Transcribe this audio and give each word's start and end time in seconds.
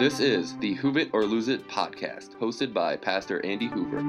This 0.00 0.18
is 0.18 0.56
the 0.56 0.76
Hoove 0.76 0.96
It 0.96 1.10
or 1.12 1.26
Lose 1.26 1.48
It 1.48 1.68
podcast, 1.68 2.34
hosted 2.36 2.72
by 2.72 2.96
Pastor 2.96 3.44
Andy 3.44 3.66
Hoover. 3.66 4.00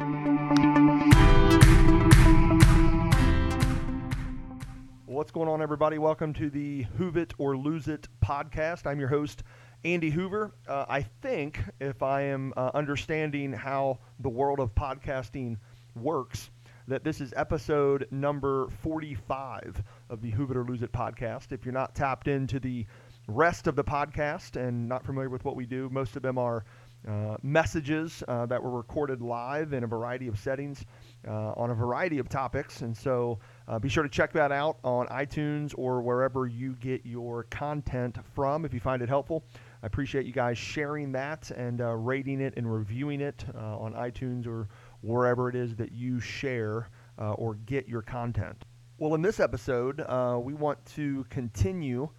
What's 5.05 5.31
going 5.31 5.49
on, 5.49 5.61
everybody? 5.61 5.97
Welcome 5.97 6.33
to 6.35 6.49
the 6.49 6.85
Hoove 6.97 7.17
It 7.17 7.33
or 7.37 7.57
Lose 7.57 7.89
It 7.89 8.07
podcast. 8.23 8.87
I'm 8.87 9.01
your 9.01 9.09
host, 9.09 9.43
Andy 9.83 10.09
Hoover. 10.09 10.53
Uh, 10.65 10.85
I 10.87 11.01
think, 11.01 11.59
if 11.81 12.01
I 12.01 12.21
am 12.21 12.53
uh, 12.55 12.71
understanding 12.73 13.51
how 13.51 13.99
the 14.21 14.29
world 14.29 14.61
of 14.61 14.73
podcasting 14.73 15.57
works, 15.93 16.51
that 16.87 17.03
this 17.03 17.19
is 17.19 17.33
episode 17.35 18.07
number 18.11 18.69
45 18.81 19.83
of 20.09 20.21
the 20.21 20.31
Hoove 20.31 20.51
It 20.51 20.57
or 20.57 20.63
Lose 20.63 20.83
It 20.83 20.93
podcast. 20.93 21.51
If 21.51 21.65
you're 21.65 21.73
not 21.73 21.95
tapped 21.95 22.29
into 22.29 22.61
the 22.61 22.85
rest 23.27 23.67
of 23.67 23.75
the 23.75 23.83
podcast 23.83 24.55
and 24.55 24.87
not 24.87 25.05
familiar 25.05 25.29
with 25.29 25.45
what 25.45 25.55
we 25.55 25.65
do, 25.65 25.89
most 25.89 26.15
of 26.15 26.21
them 26.21 26.37
are 26.37 26.65
uh, 27.07 27.35
messages 27.41 28.23
uh, 28.27 28.45
that 28.45 28.61
were 28.61 28.69
recorded 28.69 29.21
live 29.21 29.73
in 29.73 29.83
a 29.83 29.87
variety 29.87 30.27
of 30.27 30.37
settings 30.37 30.85
uh, 31.27 31.51
on 31.53 31.71
a 31.71 31.73
variety 31.73 32.19
of 32.19 32.29
topics. 32.29 32.81
And 32.81 32.95
so 32.95 33.39
uh, 33.67 33.79
be 33.79 33.89
sure 33.89 34.03
to 34.03 34.09
check 34.09 34.31
that 34.33 34.51
out 34.51 34.77
on 34.83 35.07
iTunes 35.07 35.73
or 35.77 36.01
wherever 36.01 36.45
you 36.45 36.75
get 36.75 37.03
your 37.03 37.43
content 37.45 38.17
from 38.35 38.65
if 38.65 38.73
you 38.73 38.79
find 38.79 39.01
it 39.01 39.09
helpful. 39.09 39.43
I 39.81 39.87
appreciate 39.87 40.27
you 40.27 40.31
guys 40.31 40.59
sharing 40.59 41.11
that 41.13 41.49
and 41.49 41.81
uh, 41.81 41.95
rating 41.95 42.39
it 42.39 42.53
and 42.55 42.71
reviewing 42.71 43.21
it 43.21 43.45
uh, 43.55 43.79
on 43.79 43.93
iTunes 43.93 44.45
or 44.45 44.67
wherever 45.01 45.49
it 45.49 45.55
is 45.55 45.75
that 45.77 45.91
you 45.91 46.19
share 46.19 46.89
or 47.17 47.53
get 47.67 47.87
your 47.87 48.01
content. 48.01 48.65
Well, 48.97 49.13
in 49.13 49.21
this 49.21 49.39
episode, 49.39 50.03
we 50.43 50.53
want 50.55 50.83
to 50.95 51.23
continue 51.29 52.09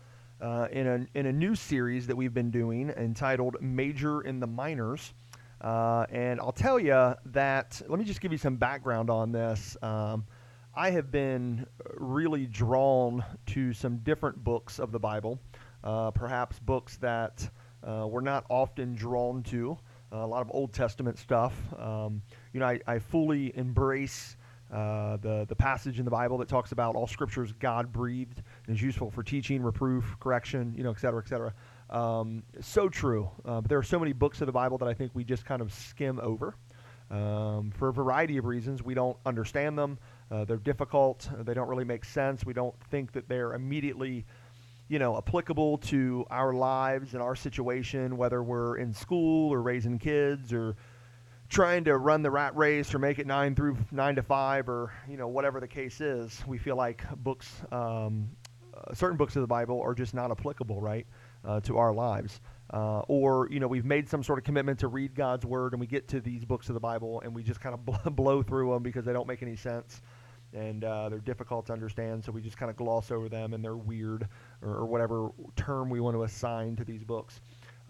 uh, 0.43 0.67
in, 0.73 0.87
a, 0.87 1.19
in 1.19 1.27
a 1.27 1.33
new 1.33 1.55
series 1.55 2.07
that 2.09 2.17
we've 2.17 2.35
been 2.35 2.51
doing 2.51 2.91
entitled 2.91 3.57
Major 3.61 4.23
in 4.23 4.41
the 4.41 4.47
Minors. 4.47 5.15
Uh, 5.61 6.05
and 6.11 6.41
I'll 6.41 6.51
tell 6.51 6.79
you 6.79 7.15
that, 7.27 7.81
let 7.89 7.99
me 7.99 8.05
just 8.05 8.21
give 8.21 8.33
you 8.33 8.39
some 8.39 8.57
background 8.57 9.09
on 9.09 9.31
this. 9.31 9.77
Um, 9.81 10.27
I 10.75 10.91
have 10.91 11.13
been 11.13 11.67
really 11.95 12.47
drawn 12.47 13.25
to 13.47 13.73
some 13.73 13.99
different 13.99 14.43
books 14.43 14.81
of 14.81 14.91
the 14.91 14.99
Bible, 14.99 15.39
uh, 15.85 16.11
perhaps 16.11 16.59
books 16.59 16.97
that 16.97 17.49
uh, 17.87 18.07
we're 18.09 18.23
not 18.23 18.45
often 18.49 18.95
drawn 18.95 19.43
to, 19.45 19.79
a 20.11 20.27
lot 20.27 20.43
of 20.43 20.51
Old 20.53 20.73
Testament 20.73 21.19
stuff. 21.19 21.55
Um, 21.79 22.23
you 22.53 22.61
know, 22.61 22.67
I, 22.67 22.81
I 22.87 22.99
fully 22.99 23.57
embrace 23.57 24.37
uh, 24.73 25.19
the, 25.19 25.45
the 25.49 25.55
passage 25.55 25.99
in 25.99 26.05
the 26.05 26.11
Bible 26.11 26.39
that 26.39 26.49
talks 26.49 26.73
about 26.73 26.97
all 26.97 27.07
scriptures 27.07 27.53
God 27.53 27.93
breathed 27.93 28.43
and 28.67 28.75
is 28.75 28.83
useful 28.83 29.11
for 29.11 29.23
teaching, 29.23 29.63
reproof, 29.63 30.17
correction, 30.19 30.75
you 30.77 30.83
know, 30.83 30.91
et 30.91 30.99
cetera, 30.99 31.23
et 31.23 31.29
cetera. 31.29 31.53
Um, 31.91 32.43
so 32.61 32.89
true. 32.89 33.31
Uh, 33.45 33.61
but 33.61 33.69
there 33.69 33.79
are 33.79 33.83
so 33.83 33.99
many 33.99 34.15
books 34.15 34.41
of 34.41 34.47
the 34.47 34.53
Bible 34.53 34.79
that 34.79 34.89
I 34.89 34.95
think 34.95 35.13
we 35.15 35.25
just 35.25 35.45
kind 35.45 35.61
of 35.61 35.73
skim 35.73 36.19
over. 36.23 36.57
Um, 37.11 37.71
for 37.77 37.89
a 37.89 37.93
variety 37.93 38.39
of 38.39 38.47
reasons, 38.47 38.83
we 38.83 38.95
don't 38.95 39.19
understand 39.27 39.77
them. 39.77 39.99
Uh, 40.31 40.47
they're 40.47 40.57
difficult. 40.57 41.29
They 41.41 41.53
don't 41.53 41.69
really 41.69 41.85
make 41.85 42.07
sense. 42.07 42.47
We 42.47 42.55
don't 42.55 42.75
think 42.91 43.13
that 43.13 43.29
they're 43.29 43.53
immediately, 43.53 44.25
you 44.89 44.99
know, 44.99 45.19
applicable 45.19 45.77
to 45.79 46.25
our 46.31 46.55
lives 46.55 47.13
and 47.13 47.23
our 47.23 47.37
situation, 47.37 48.17
whether 48.17 48.43
we're 48.43 48.79
in 48.79 48.95
school 48.95 49.53
or 49.53 49.61
raising 49.61 49.99
kids 49.99 50.55
or 50.55 50.77
trying 51.53 51.85
to 51.85 51.99
run 51.99 52.23
the 52.23 52.31
rat 52.31 52.57
race 52.57 52.95
or 52.95 52.99
make 52.99 53.19
it 53.19 53.27
nine 53.27 53.55
through 53.55 53.77
nine 53.91 54.17
to 54.17 54.23
five 54.23 54.71
or 54.71 54.91
you 55.07 55.19
know 55.19 55.29
whatever 55.29 55.61
the 55.61 55.69
case 55.69 56.01
is 56.01 56.43
we 56.47 56.57
feel 56.57 56.77
like 56.77 57.05
books 57.23 57.61
um, 57.71 58.27
uh, 58.73 58.95
certain 58.95 59.19
books 59.19 59.37
of 59.37 59.43
the 59.43 59.47
bible 59.47 59.79
are 59.79 59.95
just 59.95 60.15
not 60.15 60.31
applicable 60.31 60.81
right 60.81 61.07
uh, 61.45 61.61
to 61.61 61.77
our 61.77 61.93
lives. 61.93 62.41
Uh, 62.73 63.01
or 63.01 63.49
you 63.51 63.61
know 63.61 63.69
we've 63.69 63.85
made 63.85 64.09
some 64.09 64.23
sort 64.23 64.39
of 64.39 64.45
commitment 64.47 64.79
to 64.79 64.89
read 64.89 65.15
god's 65.15 65.45
word 65.45 65.75
and 65.75 65.81
we 65.81 65.87
get 65.87 66.09
to 66.09 66.23
these 66.23 66.43
books 66.43 66.71
of 66.71 66.75
the 66.75 66.81
bible 66.81 67.21
and 67.21 67.35
we 67.35 67.43
just 67.43 67.61
kind 67.61 67.75
of 67.75 68.17
blow 68.17 68.43
through 68.43 68.73
them 68.73 68.83
because 68.83 69.05
they 69.05 69.13
don't 69.13 69.29
make 69.29 69.43
any 69.43 69.57
sense 69.57 70.01
and 70.55 70.85
uh, 70.85 71.11
they're 71.11 71.19
difficult 71.19 71.67
to 71.67 71.73
understand 71.75 72.25
so 72.25 72.33
we 72.33 72.41
just 72.41 72.57
kind 72.57 72.71
of 72.71 72.77
gloss 72.77 73.11
over 73.11 73.29
them 73.29 73.53
and 73.53 73.63
they're 73.63 73.77
weird 73.77 74.27
or, 74.63 74.71
or 74.71 74.87
whatever 74.87 75.29
term 75.55 75.91
we 75.91 76.01
want 76.01 76.17
to 76.17 76.23
assign 76.23 76.77
to 76.77 76.85
these 76.85 77.05
books. 77.05 77.41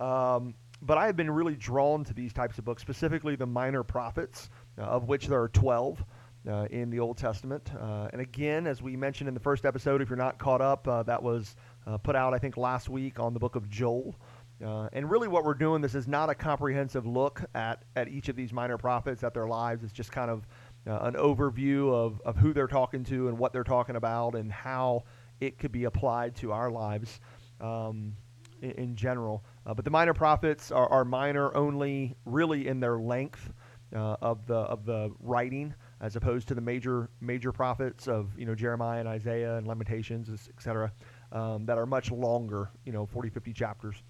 Um, 0.01 0.55
but 0.83 0.99
I 0.99 1.07
have 1.07 1.17
been 1.17 1.31
really 1.31 1.55
drawn 1.55 2.05
to 2.05 2.13
these 2.13 2.33
types 2.33 2.59
of 2.59 2.65
books, 2.65 2.83
specifically 2.83 3.37
the 3.37 3.47
minor 3.47 3.83
prophets, 3.85 4.51
uh, 4.79 4.83
of 4.83 5.05
which 5.05 5.29
there 5.29 5.41
are 5.41 5.49
12 5.49 6.05
uh, 6.49 6.67
in 6.71 6.91
the 6.91 6.99
Old 6.99 7.17
Testament. 7.17 7.71
Uh, 7.81 8.09
and 8.13 8.21
again, 8.21 8.67
as 8.67 8.83
we 8.83 8.97
mentioned 8.97 9.29
in 9.29 9.35
the 9.35 9.41
first 9.41 9.65
episode, 9.65 10.03
if 10.03 10.11
you're 10.11 10.17
not 10.17 10.39
caught 10.39 10.61
up, 10.61 10.87
uh, 10.89 11.05
that 11.05 11.23
was 11.23 11.55
uh, 11.87 11.99
put 11.99 12.17
out, 12.17 12.35
I 12.35 12.39
think, 12.39 12.57
last 12.57 12.89
week 12.89 13.21
on 13.21 13.33
the 13.33 13.39
book 13.39 13.55
of 13.55 13.71
Joel. 13.71 14.17
Uh, 14.65 14.89
and 14.93 15.09
really, 15.09 15.29
what 15.29 15.45
we're 15.45 15.55
doing, 15.55 15.81
this 15.81 15.95
is 15.95 16.09
not 16.09 16.31
a 16.31 16.35
comprehensive 16.35 17.07
look 17.07 17.43
at, 17.55 17.85
at 17.97 18.09
each 18.09 18.29
of 18.29 18.37
these 18.37 18.53
minor 18.53 18.77
prophets, 18.77 19.23
at 19.23 19.35
their 19.35 19.47
lives. 19.47 19.85
It's 19.85 19.93
just 19.93 20.13
kind 20.13 20.31
of 20.31 20.47
an 20.85 21.15
overview 21.15 21.93
of, 21.93 22.21
of 22.25 22.37
who 22.37 22.53
they're 22.53 22.67
talking 22.67 23.05
to 23.05 23.29
and 23.29 23.39
what 23.39 23.53
they're 23.53 23.63
talking 23.63 23.95
about 23.95 24.35
and 24.35 24.51
how 24.51 25.05
it 25.41 25.59
could 25.59 25.71
be 25.71 25.85
applied 25.85 26.35
to 26.37 26.53
our 26.53 26.71
lives. 26.71 27.21
Um, 27.61 28.15
in, 28.63 28.71
in 28.73 28.97
general. 28.97 29.45
Uh, 29.67 29.75
but 29.75 29.85
the 29.85 29.91
minor 29.91 30.15
prophets 30.15 30.71
are, 30.71 30.89
are, 30.89 31.05
minor 31.05 31.55
only 31.57 32.17
really 32.25 32.69
in 32.69 32.81
their 32.81 32.99
length 32.99 33.53
uh, 33.95 34.17
of 34.23 34.47
the 34.47 34.55
of 34.55 34.87
the 34.87 35.13
writing, 35.21 35.75
as 36.01 36.17
opposed 36.17 36.49
to 36.49 36.55
the 36.55 36.61
major 36.61 37.11
major 37.21 37.53
prophets 37.53 38.09
of 38.09 38.31
you 38.39 38.47
know 38.47 38.55
Jeremiah 38.55 39.01
and 39.01 39.09
Isaiah 39.09 39.57
and 39.57 39.67
Lamentations, 39.67 40.31
etc., 40.49 40.93
um, 41.33 41.67
that 41.67 41.79
are 41.79 41.87
much 41.87 42.11
longer, 42.11 42.71
you 42.85 42.93
know, 42.93 43.07
40, 43.07 43.31
50 43.31 43.53
chapters. 43.53 44.03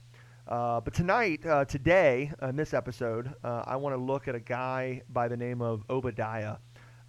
Uh, 0.48 0.80
but 0.80 0.92
tonight, 0.92 1.44
uh, 1.46 1.64
today, 1.64 2.32
in 2.42 2.56
this 2.56 2.74
episode, 2.74 3.32
uh, 3.44 3.62
I 3.64 3.76
want 3.76 3.94
to 3.94 4.02
look 4.02 4.26
at 4.26 4.34
a 4.34 4.40
guy 4.40 5.02
by 5.10 5.28
the 5.28 5.36
name 5.36 5.62
of 5.62 5.84
Obadiah. 5.88 6.56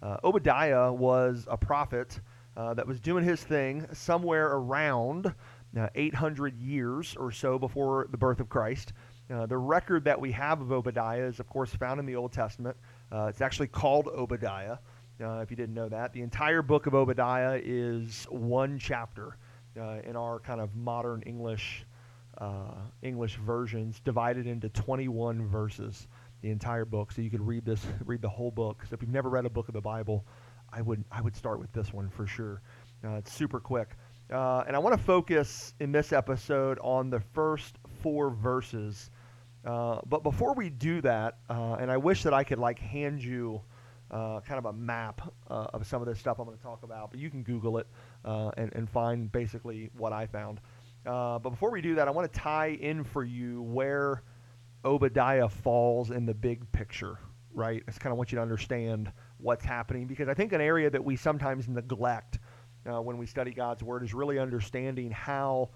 Uh, 0.02 0.18
Obadiah 0.22 0.92
was 0.92 1.46
a 1.50 1.56
prophet 1.56 2.20
that 2.56 2.86
was 2.86 3.00
doing 3.00 3.24
his 3.24 3.42
thing 3.42 3.84
somewhere 3.92 4.46
around 4.46 5.34
uh, 5.76 5.88
800 5.94 6.56
years 6.58 7.16
or 7.16 7.32
so 7.32 7.58
before 7.58 8.06
the 8.10 8.16
birth 8.16 8.40
of 8.40 8.48
Christ. 8.48 8.92
Uh, 9.30 9.46
the 9.46 9.56
record 9.56 10.04
that 10.04 10.20
we 10.20 10.32
have 10.32 10.60
of 10.60 10.70
Obadiah 10.70 11.24
is, 11.24 11.40
of 11.40 11.48
course, 11.48 11.74
found 11.74 11.98
in 11.98 12.06
the 12.06 12.16
Old 12.16 12.32
Testament. 12.32 12.76
Uh, 13.10 13.26
it's 13.26 13.40
actually 13.40 13.68
called 13.68 14.06
Obadiah, 14.08 14.78
uh, 15.22 15.38
if 15.38 15.50
you 15.50 15.56
didn't 15.56 15.74
know 15.74 15.88
that. 15.88 16.12
The 16.12 16.20
entire 16.20 16.62
book 16.62 16.86
of 16.86 16.94
Obadiah 16.94 17.60
is 17.62 18.26
one 18.30 18.78
chapter 18.78 19.36
uh, 19.80 20.00
in 20.04 20.14
our 20.16 20.40
kind 20.40 20.60
of 20.60 20.74
modern 20.74 21.22
English 21.22 21.86
uh, 22.38 22.74
English 23.02 23.36
versions, 23.36 24.00
divided 24.00 24.48
into 24.48 24.68
21 24.68 25.46
verses. 25.46 26.08
The 26.42 26.50
entire 26.50 26.84
book, 26.84 27.12
so 27.12 27.22
you 27.22 27.30
could 27.30 27.46
read 27.46 27.64
this, 27.64 27.86
read 28.04 28.20
the 28.20 28.28
whole 28.28 28.50
book. 28.50 28.82
So 28.90 28.94
if 28.94 29.00
you've 29.00 29.10
never 29.12 29.30
read 29.30 29.46
a 29.46 29.50
book 29.50 29.68
of 29.68 29.74
the 29.74 29.80
Bible, 29.80 30.26
I 30.72 30.82
would 30.82 31.04
I 31.10 31.20
would 31.20 31.36
start 31.36 31.60
with 31.60 31.72
this 31.72 31.92
one 31.92 32.10
for 32.10 32.26
sure. 32.26 32.60
it's 33.04 33.32
super 33.32 33.60
quick. 33.60 33.96
Uh, 34.32 34.64
and 34.66 34.74
I 34.74 34.78
want 34.78 34.96
to 34.96 35.02
focus 35.02 35.74
in 35.80 35.92
this 35.92 36.12
episode 36.12 36.78
on 36.80 37.10
the 37.10 37.20
first 37.20 37.76
four 38.02 38.30
verses. 38.30 39.10
Uh, 39.64 39.98
but 40.06 40.22
before 40.22 40.54
we 40.54 40.70
do 40.70 41.00
that, 41.02 41.38
uh, 41.50 41.76
and 41.78 41.90
I 41.90 41.96
wish 41.96 42.22
that 42.22 42.32
I 42.32 42.42
could 42.42 42.58
like 42.58 42.78
hand 42.78 43.22
you 43.22 43.60
uh, 44.10 44.40
kind 44.40 44.58
of 44.58 44.66
a 44.66 44.72
map 44.72 45.20
uh, 45.50 45.66
of 45.74 45.86
some 45.86 46.00
of 46.00 46.08
this 46.08 46.18
stuff 46.18 46.38
I'm 46.38 46.46
going 46.46 46.56
to 46.56 46.62
talk 46.62 46.82
about, 46.84 47.10
but 47.10 47.20
you 47.20 47.30
can 47.30 47.42
Google 47.42 47.78
it 47.78 47.86
uh, 48.24 48.50
and, 48.56 48.72
and, 48.74 48.88
find 48.88 49.32
basically 49.32 49.90
what 49.96 50.12
I 50.12 50.26
found. 50.26 50.60
but 51.04 51.40
before 51.40 51.70
we 51.70 51.80
do 51.80 51.96
that, 51.96 52.06
I 52.06 52.10
want 52.10 52.32
to 52.32 52.38
tie 52.38 52.78
in 52.80 53.02
for 53.02 53.24
you 53.24 53.62
where 53.62 54.22
Obadiah 54.84 55.48
falls 55.48 56.10
in 56.10 56.26
the 56.26 56.34
big 56.34 56.70
picture, 56.70 57.18
right? 57.52 57.82
I 57.86 57.90
just 57.90 58.00
kind 58.00 58.12
of 58.12 58.18
want 58.18 58.30
you 58.30 58.36
to 58.36 58.42
understand 58.42 59.10
what's 59.38 59.64
happening 59.64 60.06
because 60.06 60.28
I 60.28 60.34
think 60.34 60.52
an 60.52 60.60
area 60.60 60.90
that 60.90 61.04
we 61.04 61.16
sometimes 61.16 61.68
neglect 61.68 62.38
uh, 62.90 63.00
when 63.00 63.18
we 63.18 63.26
study 63.26 63.50
God's 63.50 63.82
Word 63.82 64.02
is 64.02 64.14
really 64.14 64.38
understanding 64.38 65.10
how 65.10 65.70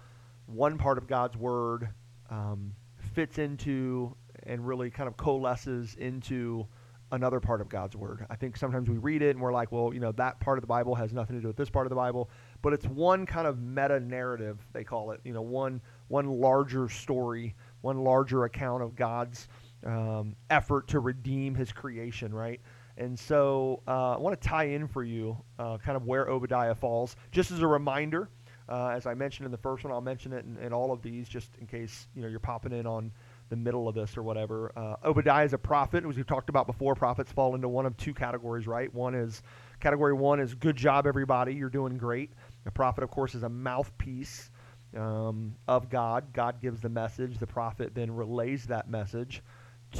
one 0.45 0.77
part 0.77 0.97
of 0.97 1.07
God's 1.07 1.37
Word 1.37 1.89
um, 2.29 2.73
fits 3.13 3.37
into 3.37 4.15
and 4.43 4.65
really 4.65 4.89
kind 4.89 5.07
of 5.07 5.17
coalesces 5.17 5.95
into 5.95 6.67
another 7.11 7.39
part 7.39 7.61
of 7.61 7.69
God's 7.69 7.95
Word. 7.95 8.25
I 8.29 8.35
think 8.35 8.55
sometimes 8.55 8.89
we 8.89 8.97
read 8.97 9.21
it 9.21 9.31
and 9.31 9.41
we're 9.41 9.51
like, 9.51 9.71
well, 9.71 9.93
you 9.93 9.99
know, 9.99 10.11
that 10.13 10.39
part 10.39 10.57
of 10.57 10.61
the 10.61 10.67
Bible 10.67 10.93
has 10.95 11.11
nothing 11.11 11.35
to 11.35 11.41
do 11.41 11.47
with 11.47 11.57
this 11.57 11.69
part 11.69 11.85
of 11.85 11.89
the 11.89 11.95
Bible, 11.95 12.29
but 12.61 12.73
it's 12.73 12.85
one 12.85 13.25
kind 13.25 13.47
of 13.47 13.59
meta 13.59 13.99
narrative, 13.99 14.59
they 14.73 14.83
call 14.83 15.11
it, 15.11 15.19
you 15.23 15.33
know, 15.33 15.41
one, 15.41 15.81
one 16.07 16.27
larger 16.27 16.87
story, 16.87 17.55
one 17.81 18.03
larger 18.03 18.45
account 18.45 18.83
of 18.83 18.95
God's 18.95 19.47
um, 19.85 20.35
effort 20.49 20.87
to 20.89 20.99
redeem 20.99 21.55
his 21.55 21.71
creation, 21.71 22.33
right? 22.33 22.61
And 22.99 23.17
so 23.17 23.81
uh, 23.87 24.15
I 24.15 24.17
want 24.17 24.39
to 24.39 24.47
tie 24.47 24.65
in 24.65 24.87
for 24.87 25.03
you 25.03 25.37
uh, 25.57 25.77
kind 25.77 25.95
of 25.95 26.05
where 26.05 26.29
Obadiah 26.29 26.75
falls. 26.75 27.15
Just 27.31 27.49
as 27.49 27.61
a 27.61 27.67
reminder, 27.67 28.29
uh, 28.67 28.89
as 28.89 29.07
I 29.07 29.13
mentioned 29.13 29.45
in 29.45 29.51
the 29.51 29.57
first 29.57 29.85
one, 29.85 29.93
I'll 29.93 30.01
mention 30.01 30.33
it 30.33 30.43
in, 30.43 30.57
in, 30.57 30.73
all 30.73 30.91
of 30.91 31.01
these 31.01 31.29
just 31.29 31.49
in 31.59 31.65
case 31.65 32.07
you 32.13 32.21
know 32.21 32.27
you're 32.27 32.39
popping 32.39 32.73
in 32.73 32.85
on 32.85 33.11
the 33.49 33.55
middle 33.55 33.87
of 33.87 33.95
this 33.95 34.17
or 34.17 34.21
whatever. 34.21 34.71
Uh, 34.75 34.95
Obadiah 35.05 35.45
is 35.45 35.53
a 35.53 35.57
prophet. 35.57 36.05
As 36.05 36.17
we've 36.17 36.27
talked 36.27 36.49
about 36.49 36.67
before, 36.67 36.93
prophets 36.93 37.31
fall 37.31 37.55
into 37.55 37.69
one 37.69 37.85
of 37.85 37.95
two 37.95 38.13
categories, 38.13 38.67
right? 38.67 38.93
One 38.93 39.15
is 39.15 39.41
category 39.79 40.13
one 40.13 40.41
is 40.41 40.53
good 40.53 40.75
job, 40.75 41.07
everybody, 41.07 41.55
you're 41.55 41.69
doing 41.69 41.97
great. 41.97 42.33
A 42.65 42.71
prophet, 42.71 43.03
of 43.03 43.09
course, 43.09 43.33
is 43.33 43.43
a 43.43 43.49
mouthpiece 43.49 44.51
um, 44.95 45.55
of 45.69 45.89
God. 45.89 46.33
God 46.33 46.61
gives 46.61 46.81
the 46.81 46.89
message. 46.89 47.37
The 47.37 47.47
prophet 47.47 47.95
then 47.95 48.11
relays 48.11 48.65
that 48.65 48.89
message 48.89 49.41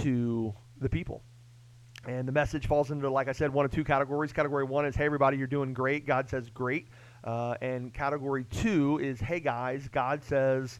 to 0.01 0.53
the 0.79 0.89
people. 0.89 1.23
And 2.09 2.27
the 2.27 2.31
message 2.31 2.65
falls 2.65 2.89
into, 2.89 3.07
like 3.07 3.27
I 3.27 3.33
said, 3.33 3.53
one 3.53 3.65
of 3.65 3.71
two 3.71 3.83
categories. 3.83 4.33
Category 4.33 4.63
one 4.63 4.83
is, 4.83 4.95
hey, 4.95 5.05
everybody, 5.05 5.37
you're 5.37 5.45
doing 5.45 5.73
great. 5.73 6.07
God 6.07 6.27
says, 6.27 6.49
great. 6.49 6.87
Uh, 7.23 7.53
and 7.61 7.93
category 7.93 8.45
two 8.45 8.97
is, 8.97 9.19
hey, 9.19 9.39
guys, 9.39 9.87
God 9.89 10.23
says 10.23 10.79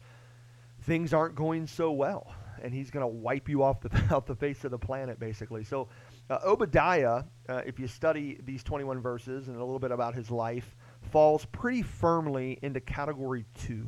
things 0.81 1.13
aren't 1.13 1.35
going 1.35 1.67
so 1.67 1.91
well. 1.91 2.33
And 2.63 2.73
he's 2.73 2.89
going 2.89 3.03
to 3.03 3.07
wipe 3.07 3.47
you 3.47 3.61
off 3.61 3.79
the, 3.79 3.91
off 4.15 4.25
the 4.25 4.33
face 4.33 4.63
of 4.63 4.71
the 4.71 4.79
planet, 4.79 5.19
basically. 5.19 5.63
So, 5.63 5.87
uh, 6.31 6.39
Obadiah, 6.43 7.25
uh, 7.47 7.61
if 7.63 7.79
you 7.79 7.87
study 7.87 8.39
these 8.43 8.63
21 8.63 8.99
verses 8.99 9.49
and 9.49 9.57
a 9.57 9.59
little 9.59 9.77
bit 9.77 9.91
about 9.91 10.15
his 10.15 10.31
life, 10.31 10.75
falls 11.11 11.45
pretty 11.45 11.83
firmly 11.83 12.57
into 12.63 12.79
category 12.79 13.45
two, 13.53 13.87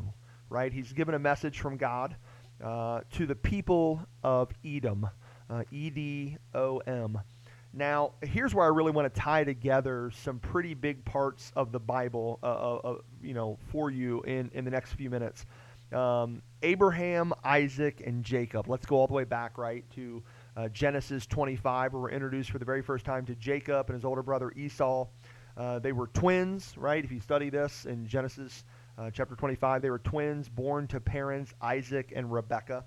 right? 0.49 0.71
He's 0.71 0.93
given 0.93 1.15
a 1.15 1.19
message 1.19 1.59
from 1.59 1.77
God 1.77 2.15
uh, 2.63 3.01
to 3.13 3.25
the 3.25 3.35
people 3.35 3.99
of 4.23 4.51
Edom, 4.63 5.09
uh, 5.51 5.63
E 5.71 5.89
D 5.89 6.37
O 6.55 6.77
M. 6.79 7.19
Now, 7.73 8.11
here's 8.21 8.53
where 8.53 8.65
I 8.65 8.69
really 8.69 8.91
want 8.91 9.13
to 9.13 9.19
tie 9.19 9.43
together 9.43 10.11
some 10.13 10.39
pretty 10.39 10.73
big 10.73 11.05
parts 11.05 11.53
of 11.55 11.71
the 11.71 11.79
Bible, 11.79 12.37
uh, 12.43 12.45
uh, 12.45 12.79
uh, 12.83 12.95
you 13.21 13.33
know, 13.33 13.57
for 13.71 13.89
you 13.89 14.21
in, 14.23 14.51
in 14.53 14.65
the 14.65 14.71
next 14.71 14.93
few 14.93 15.09
minutes. 15.09 15.45
Um, 15.93 16.41
Abraham, 16.63 17.33
Isaac, 17.45 18.01
and 18.05 18.25
Jacob. 18.25 18.67
Let's 18.67 18.85
go 18.85 18.97
all 18.97 19.07
the 19.07 19.13
way 19.13 19.23
back, 19.23 19.57
right, 19.57 19.85
to 19.95 20.21
uh, 20.57 20.67
Genesis 20.69 21.25
25, 21.25 21.93
where 21.93 22.01
we're 22.01 22.11
introduced 22.11 22.49
for 22.49 22.59
the 22.59 22.65
very 22.65 22.81
first 22.81 23.05
time 23.05 23.25
to 23.25 23.35
Jacob 23.35 23.89
and 23.89 23.95
his 23.95 24.03
older 24.03 24.23
brother 24.23 24.51
Esau. 24.55 25.07
Uh, 25.55 25.79
they 25.79 25.91
were 25.91 26.07
twins, 26.07 26.73
right? 26.77 27.03
If 27.03 27.11
you 27.11 27.19
study 27.21 27.49
this 27.49 27.85
in 27.85 28.05
Genesis 28.05 28.65
uh, 28.97 29.11
chapter 29.11 29.35
25, 29.35 29.81
they 29.81 29.89
were 29.89 29.99
twins 29.99 30.49
born 30.49 30.87
to 30.87 30.99
parents 30.99 31.53
Isaac 31.61 32.11
and 32.15 32.31
Rebekah. 32.31 32.83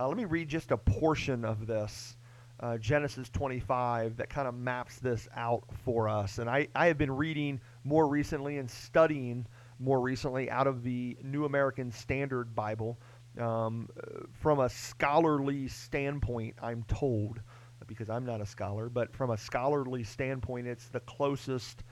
Uh, 0.00 0.08
let 0.08 0.16
me 0.16 0.24
read 0.24 0.48
just 0.48 0.70
a 0.70 0.78
portion 0.78 1.44
of 1.44 1.66
this, 1.66 2.16
uh, 2.60 2.78
Genesis 2.78 3.28
25, 3.28 4.16
that 4.16 4.30
kind 4.30 4.48
of 4.48 4.54
maps 4.54 4.98
this 4.98 5.28
out 5.36 5.62
for 5.84 6.08
us. 6.08 6.38
And 6.38 6.48
I, 6.48 6.68
I 6.74 6.86
have 6.86 6.96
been 6.96 7.14
reading 7.14 7.60
more 7.84 8.08
recently 8.08 8.56
and 8.56 8.70
studying 8.70 9.46
more 9.78 10.00
recently 10.00 10.50
out 10.50 10.66
of 10.66 10.84
the 10.84 11.18
New 11.22 11.44
American 11.44 11.92
Standard 11.92 12.54
Bible 12.54 12.98
um, 13.38 13.90
from 14.32 14.60
a 14.60 14.70
scholarly 14.70 15.68
standpoint, 15.68 16.54
I'm 16.62 16.82
told, 16.84 17.38
because 17.86 18.08
I'm 18.08 18.24
not 18.24 18.40
a 18.40 18.46
scholar, 18.46 18.88
but 18.88 19.14
from 19.14 19.28
a 19.28 19.36
scholarly 19.36 20.02
standpoint, 20.02 20.66
it's 20.66 20.88
the 20.88 21.00
closest 21.00 21.84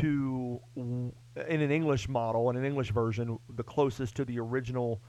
to, 0.00 0.58
in 0.74 1.12
an 1.36 1.70
English 1.70 2.08
model, 2.08 2.48
in 2.48 2.56
an 2.56 2.64
English 2.64 2.92
version, 2.92 3.38
the 3.50 3.62
closest 3.62 4.16
to 4.16 4.24
the 4.24 4.40
original 4.40 5.02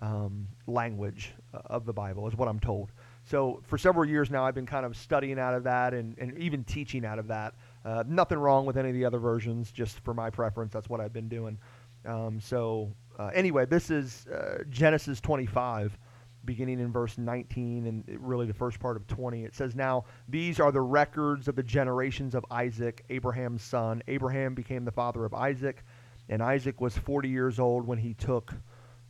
um, 0.00 0.48
language 0.66 1.32
uh, 1.54 1.58
of 1.66 1.86
the 1.86 1.92
Bible, 1.92 2.26
is 2.28 2.36
what 2.36 2.48
I'm 2.48 2.60
told. 2.60 2.90
So 3.24 3.62
for 3.66 3.76
several 3.76 4.08
years 4.08 4.30
now, 4.30 4.44
I've 4.44 4.54
been 4.54 4.66
kind 4.66 4.86
of 4.86 4.96
studying 4.96 5.38
out 5.38 5.54
of 5.54 5.64
that 5.64 5.94
and, 5.94 6.16
and 6.18 6.38
even 6.38 6.64
teaching 6.64 7.04
out 7.04 7.18
of 7.18 7.28
that. 7.28 7.54
Uh, 7.84 8.04
nothing 8.06 8.38
wrong 8.38 8.66
with 8.66 8.76
any 8.76 8.88
of 8.90 8.94
the 8.94 9.04
other 9.04 9.18
versions, 9.18 9.72
just 9.72 9.98
for 10.00 10.14
my 10.14 10.30
preference, 10.30 10.72
that's 10.72 10.88
what 10.88 11.00
I've 11.00 11.12
been 11.12 11.28
doing. 11.28 11.58
Um, 12.04 12.40
so 12.40 12.92
uh, 13.18 13.30
anyway, 13.34 13.66
this 13.66 13.90
is 13.90 14.26
uh, 14.28 14.62
Genesis 14.70 15.20
25 15.20 15.98
beginning 16.46 16.78
in 16.78 16.92
verse 16.92 17.18
19 17.18 17.86
and 17.86 18.04
really 18.20 18.46
the 18.46 18.54
first 18.54 18.78
part 18.78 18.96
of 18.96 19.06
20. 19.08 19.44
It 19.44 19.54
says, 19.54 19.74
Now 19.74 20.04
these 20.28 20.60
are 20.60 20.72
the 20.72 20.80
records 20.80 21.48
of 21.48 21.56
the 21.56 21.62
generations 21.62 22.34
of 22.34 22.46
Isaac, 22.50 23.04
Abraham's 23.10 23.62
son. 23.62 24.02
Abraham 24.06 24.54
became 24.54 24.84
the 24.84 24.92
father 24.92 25.24
of 25.24 25.34
Isaac, 25.34 25.84
and 26.28 26.40
Isaac 26.40 26.80
was 26.80 26.96
40 26.96 27.28
years 27.28 27.58
old 27.58 27.86
when 27.86 27.98
he 27.98 28.14
took 28.14 28.54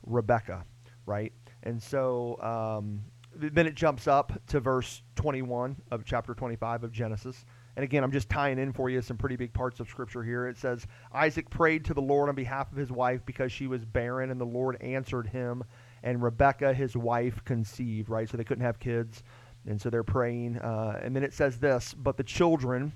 Rebekah, 0.05 0.65
right? 1.07 1.33
And 1.63 1.83
so 1.83 2.39
um, 2.43 3.03
then 3.35 3.67
it 3.67 3.75
jumps 3.75 4.07
up 4.07 4.33
to 4.49 4.61
verse 4.61 5.03
21 5.17 5.77
of 5.91 6.05
chapter 6.05 6.35
25 6.35 6.85
of 6.85 6.93
Genesis. 6.93 7.45
And 7.77 7.85
again, 7.85 8.03
I'm 8.03 8.13
just 8.13 8.31
tying 8.31 8.59
in 8.59 8.73
for 8.73 8.89
you 8.89 9.03
some 9.03 9.19
pretty 9.19 9.37
big 9.37 9.53
parts 9.53 9.81
of 9.81 9.89
Scripture 9.89 10.23
here. 10.23 10.47
It 10.47 10.57
says, 10.57 10.87
Isaac 11.13 11.51
prayed 11.51 11.85
to 11.87 11.95
the 11.95 12.01
Lord 12.01 12.29
on 12.29 12.35
behalf 12.35 12.73
of 12.73 12.79
his 12.79 12.91
wife 12.91 13.21
because 13.27 13.53
she 13.53 13.67
was 13.67 13.85
barren, 13.85 14.31
and 14.31 14.41
the 14.41 14.47
Lord 14.47 14.81
answered 14.81 15.27
him 15.27 15.63
and 16.03 16.23
Rebekah, 16.23 16.73
his 16.73 16.97
wife, 16.97 17.45
conceived, 17.45 18.09
right? 18.09 18.29
So 18.29 18.37
they 18.37 18.45
couldn't 18.45 18.65
have 18.65 18.79
kids. 18.79 19.25
And 19.67 19.81
so 19.81 19.91
they're 19.91 20.05
praying. 20.05 20.59
Uh, 20.59 21.01
and 21.03 21.15
then 21.15 21.25
it 21.25 21.35
says 21.35 21.59
this 21.59 21.95
But 21.95 22.17
the 22.17 22.23
children 22.23 22.93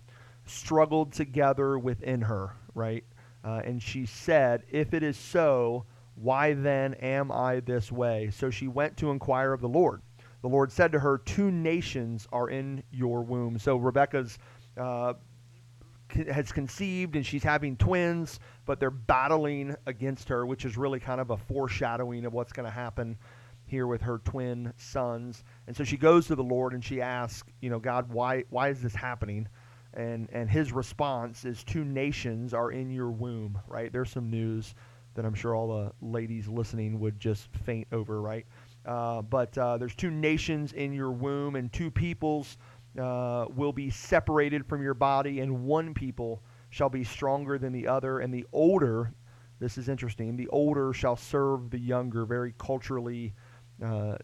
struggled 0.47 1.13
together 1.13 1.79
within 1.79 2.23
her, 2.23 2.55
right? 2.75 3.05
Uh, 3.45 3.63
and 3.65 3.83
she 3.83 4.07
said, 4.07 4.63
If 4.71 4.95
it 4.95 5.03
is 5.03 5.17
so, 5.17 5.85
why 6.21 6.53
then 6.53 6.95
am 6.95 7.33
I 7.33 7.61
this 7.61 7.91
way? 7.91 8.31
So 8.33 8.51
she 8.51 8.69
went 8.69 8.97
to 8.99 9.11
inquire 9.11 9.53
of 9.53 9.61
the 9.61 9.69
Lord. 9.69 10.03
The 10.43 10.49
Lord 10.49 10.71
said 10.71 10.93
to 10.93 10.99
her, 10.99 11.19
Two 11.19 11.51
nations 11.51 12.29
are 12.33 12.51
in 12.51 12.83
your 12.91 13.23
womb. 13.23 13.59
So 13.59 13.77
Rebekah's 13.77 14.39
uh, 14.77 15.15
has 16.31 16.53
conceived 16.53 17.17
and 17.17 17.25
she's 17.25 17.43
having 17.43 17.77
twins, 17.77 18.41
but 18.67 18.81
they're 18.81 18.91
battling 18.91 19.75
against 19.87 20.29
her, 20.29 20.45
which 20.45 20.65
is 20.65 20.77
really 20.77 21.01
kind 21.01 21.21
of 21.21 21.31
a 21.31 21.37
foreshadowing 21.37 22.25
of 22.27 22.33
what's 22.33 22.53
going 22.53 22.67
to 22.67 22.75
happen 22.75 23.17
here 23.65 23.87
with 23.87 24.03
her 24.03 24.19
twin 24.19 24.73
sons. 24.77 25.45
And 25.67 25.77
so 25.77 25.85
she 25.85 25.97
goes 25.97 26.27
to 26.27 26.35
the 26.35 26.43
Lord 26.43 26.75
and 26.75 26.85
she 26.85 27.01
asks, 27.01 27.49
you 27.61 27.71
know, 27.71 27.79
God, 27.79 28.13
why 28.13 28.45
why 28.51 28.69
is 28.69 28.83
this 28.83 28.95
happening? 28.95 29.49
And 29.95 30.29
and 30.33 30.51
his 30.51 30.73
response 30.73 31.45
is 31.45 31.65
two 31.65 31.85
nations 31.85 32.53
are 32.53 32.73
in 32.73 32.91
your 32.91 33.11
womb, 33.11 33.59
right? 33.69 33.93
There's 33.93 34.11
some 34.11 34.31
news 34.31 34.75
that 35.15 35.25
I'm 35.25 35.35
sure 35.35 35.55
all 35.55 35.69
the 35.69 35.93
ladies 36.01 36.49
listening 36.49 37.01
would 37.01 37.19
just 37.19 37.49
faint 37.65 37.89
over, 37.93 38.21
right? 38.21 38.47
Uh, 38.87 39.23
but 39.23 39.57
uh, 39.59 39.77
there's 39.77 39.95
two 39.95 40.11
nations 40.11 40.73
in 40.73 40.93
your 40.93 41.11
womb 41.11 41.57
and 41.57 41.73
two 41.73 41.91
peoples 41.91 42.57
uh, 42.99 43.47
will 43.55 43.73
be 43.73 43.91
separated 43.91 44.67
from 44.67 44.83
your 44.83 44.95
body, 44.95 45.41
and 45.41 45.65
one 45.65 45.95
people 45.95 46.43
shall 46.71 46.89
be 46.89 47.05
stronger 47.05 47.59
than 47.59 47.73
the 47.73 47.87
other, 47.87 48.21
and 48.21 48.33
the 48.33 48.47
older, 48.53 49.13
this 49.59 49.79
is 49.79 49.89
interesting, 49.89 50.37
the 50.37 50.49
older 50.49 50.93
shall 50.93 51.17
serve 51.17 51.71
the 51.71 51.79
younger, 51.79 52.25
very 52.25 52.55
culturally 52.59 53.35
uh, 53.85 54.17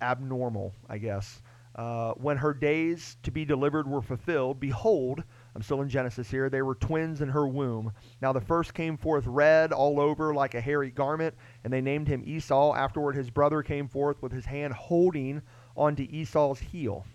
abnormal, 0.00 0.74
I 0.88 0.98
guess. 0.98 1.42
Uh, 1.74 2.12
when 2.12 2.36
her 2.36 2.54
days 2.54 3.16
to 3.24 3.30
be 3.30 3.44
delivered 3.44 3.88
were 3.88 4.02
fulfilled, 4.02 4.60
behold, 4.60 5.24
I'm 5.54 5.62
still 5.62 5.82
in 5.82 5.88
Genesis 5.88 6.30
here, 6.30 6.50
they 6.50 6.62
were 6.62 6.74
twins 6.74 7.20
in 7.20 7.28
her 7.28 7.46
womb. 7.46 7.92
Now 8.20 8.32
the 8.32 8.40
first 8.40 8.74
came 8.74 8.96
forth 8.96 9.26
red 9.26 9.72
all 9.72 10.00
over 10.00 10.34
like 10.34 10.54
a 10.54 10.60
hairy 10.60 10.90
garment, 10.90 11.34
and 11.62 11.72
they 11.72 11.80
named 11.80 12.08
him 12.08 12.22
Esau. 12.26 12.74
Afterward, 12.74 13.14
his 13.14 13.30
brother 13.30 13.62
came 13.62 13.86
forth 13.86 14.20
with 14.20 14.32
his 14.32 14.44
hand 14.44 14.72
holding 14.74 15.42
onto 15.76 16.06
Esau's 16.10 16.58
heel. 16.58 17.06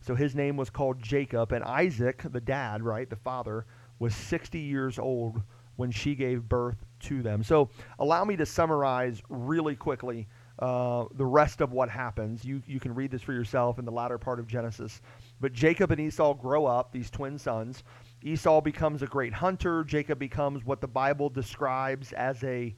So 0.00 0.14
his 0.14 0.34
name 0.34 0.56
was 0.56 0.70
called 0.70 1.02
Jacob. 1.02 1.52
And 1.52 1.64
Isaac, 1.64 2.22
the 2.30 2.40
dad, 2.40 2.82
right, 2.82 3.08
the 3.08 3.16
father, 3.16 3.66
was 3.98 4.14
60 4.14 4.58
years 4.58 4.98
old 4.98 5.42
when 5.76 5.90
she 5.90 6.14
gave 6.14 6.48
birth 6.48 6.84
to 7.00 7.22
them. 7.22 7.42
So 7.42 7.70
allow 7.98 8.24
me 8.24 8.36
to 8.36 8.46
summarize 8.46 9.22
really 9.28 9.76
quickly 9.76 10.26
uh, 10.58 11.04
the 11.14 11.24
rest 11.24 11.60
of 11.60 11.72
what 11.72 11.88
happens. 11.88 12.44
You, 12.44 12.62
you 12.66 12.80
can 12.80 12.94
read 12.94 13.10
this 13.10 13.22
for 13.22 13.32
yourself 13.32 13.78
in 13.78 13.84
the 13.84 13.92
latter 13.92 14.18
part 14.18 14.40
of 14.40 14.48
Genesis. 14.48 15.00
But 15.40 15.52
Jacob 15.52 15.90
and 15.90 16.00
Esau 16.00 16.34
grow 16.34 16.66
up, 16.66 16.92
these 16.92 17.10
twin 17.10 17.38
sons. 17.38 17.84
Esau 18.22 18.60
becomes 18.60 19.02
a 19.02 19.06
great 19.06 19.32
hunter. 19.32 19.84
Jacob 19.84 20.18
becomes 20.18 20.64
what 20.64 20.80
the 20.80 20.88
Bible 20.88 21.28
describes 21.28 22.12
as 22.12 22.42
a 22.44 22.74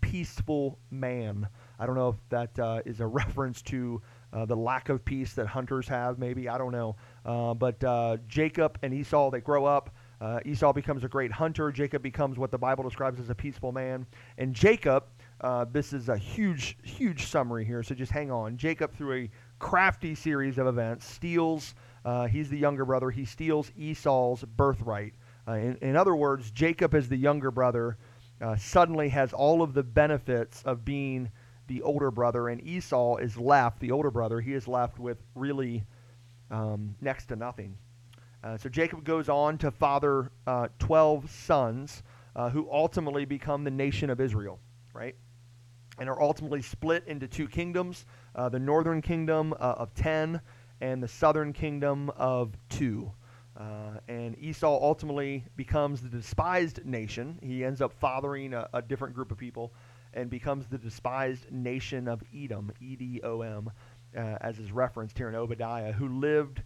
peaceful 0.00 0.78
man. 0.90 1.46
I 1.78 1.86
don't 1.86 1.94
know 1.94 2.10
if 2.10 2.16
that 2.30 2.58
uh, 2.58 2.82
is 2.84 3.00
a 3.00 3.06
reference 3.20 3.62
to 3.62 4.02
uh, 4.32 4.44
the 4.44 4.56
lack 4.56 4.88
of 4.88 5.04
peace 5.04 5.32
that 5.34 5.46
hunters 5.46 5.88
have, 5.88 6.18
maybe. 6.18 6.48
I 6.48 6.58
don't 6.58 6.72
know. 6.72 6.96
Uh, 7.24 7.54
but 7.54 7.82
uh, 7.84 8.16
Jacob 8.28 8.78
and 8.82 8.92
Esau, 8.92 9.30
they 9.30 9.40
grow 9.40 9.64
up. 9.64 9.90
Uh, 10.20 10.38
Esau 10.44 10.72
becomes 10.72 11.02
a 11.02 11.08
great 11.08 11.32
hunter. 11.32 11.72
Jacob 11.72 12.02
becomes 12.02 12.38
what 12.38 12.50
the 12.50 12.58
Bible 12.58 12.84
describes 12.84 13.18
as 13.20 13.30
a 13.30 13.34
peaceful 13.34 13.72
man. 13.72 14.06
And 14.36 14.54
Jacob, 14.54 15.04
uh, 15.40 15.64
this 15.72 15.92
is 15.92 16.08
a 16.10 16.16
huge, 16.16 16.76
huge 16.82 17.26
summary 17.26 17.64
here, 17.64 17.82
so 17.82 17.94
just 17.94 18.12
hang 18.12 18.30
on. 18.30 18.56
Jacob, 18.58 18.94
through 18.94 19.14
a 19.14 19.30
crafty 19.58 20.14
series 20.14 20.58
of 20.58 20.66
events, 20.66 21.06
steals, 21.06 21.74
uh, 22.04 22.26
he's 22.26 22.48
the 22.48 22.58
younger 22.58 22.84
brother, 22.84 23.10
he 23.10 23.24
steals 23.24 23.70
Esau's 23.76 24.42
birthright. 24.44 25.14
In, 25.46 25.76
in, 25.80 25.96
other 25.96 26.14
words, 26.14 26.50
Jacob, 26.52 26.94
as 26.94 27.08
the 27.08 27.16
younger 27.16 27.50
brother, 27.50 27.96
suddenly 28.56 29.08
has 29.08 29.32
all 29.32 29.62
of 29.62 29.74
the 29.74 29.82
benefits 29.82 30.62
of 30.62 30.84
being 30.84 31.30
the 31.70 31.82
older 31.82 32.10
brother, 32.10 32.48
and 32.48 32.60
Esau 32.66 33.16
is 33.16 33.36
left, 33.36 33.80
the 33.80 33.92
older 33.92 34.10
brother, 34.10 34.40
he 34.40 34.54
is 34.54 34.66
left 34.66 34.98
with 34.98 35.18
really 35.34 35.84
um, 36.50 36.96
next 37.00 37.26
to 37.26 37.36
nothing. 37.36 37.76
Uh, 38.42 38.56
so 38.56 38.68
Jacob 38.68 39.04
goes 39.04 39.28
on 39.28 39.56
to 39.58 39.70
father 39.70 40.32
uh, 40.46 40.68
12 40.80 41.30
sons 41.30 42.02
uh, 42.34 42.50
who 42.50 42.68
ultimately 42.70 43.24
become 43.24 43.62
the 43.62 43.70
nation 43.70 44.10
of 44.10 44.20
Israel, 44.20 44.58
right? 44.92 45.14
And 45.98 46.08
are 46.08 46.20
ultimately 46.20 46.62
split 46.62 47.04
into 47.06 47.28
two 47.28 47.46
kingdoms 47.46 48.06
uh, 48.34 48.48
the 48.48 48.58
northern 48.58 49.02
kingdom 49.02 49.52
uh, 49.54 49.74
of 49.76 49.94
10 49.94 50.40
and 50.80 51.02
the 51.02 51.08
southern 51.08 51.52
kingdom 51.52 52.10
of 52.16 52.56
2. 52.70 53.10
Uh, 53.56 53.98
and 54.08 54.38
Esau 54.38 54.78
ultimately 54.80 55.44
becomes 55.56 56.00
the 56.00 56.08
despised 56.08 56.84
nation. 56.84 57.38
He 57.42 57.64
ends 57.64 57.80
up 57.80 57.92
fathering 57.92 58.54
a, 58.54 58.68
a 58.72 58.80
different 58.80 59.14
group 59.14 59.30
of 59.30 59.38
people 59.38 59.72
and 60.14 60.30
becomes 60.30 60.66
the 60.66 60.78
despised 60.78 61.50
nation 61.52 62.08
of 62.08 62.22
Edom, 62.34 62.72
E 62.80 62.96
D 62.96 63.20
O 63.22 63.42
M, 63.42 63.70
uh, 64.16 64.20
as 64.40 64.58
is 64.58 64.72
referenced 64.72 65.16
here 65.18 65.28
in 65.28 65.34
Obadiah, 65.34 65.92
who 65.92 66.08
lived 66.08 66.62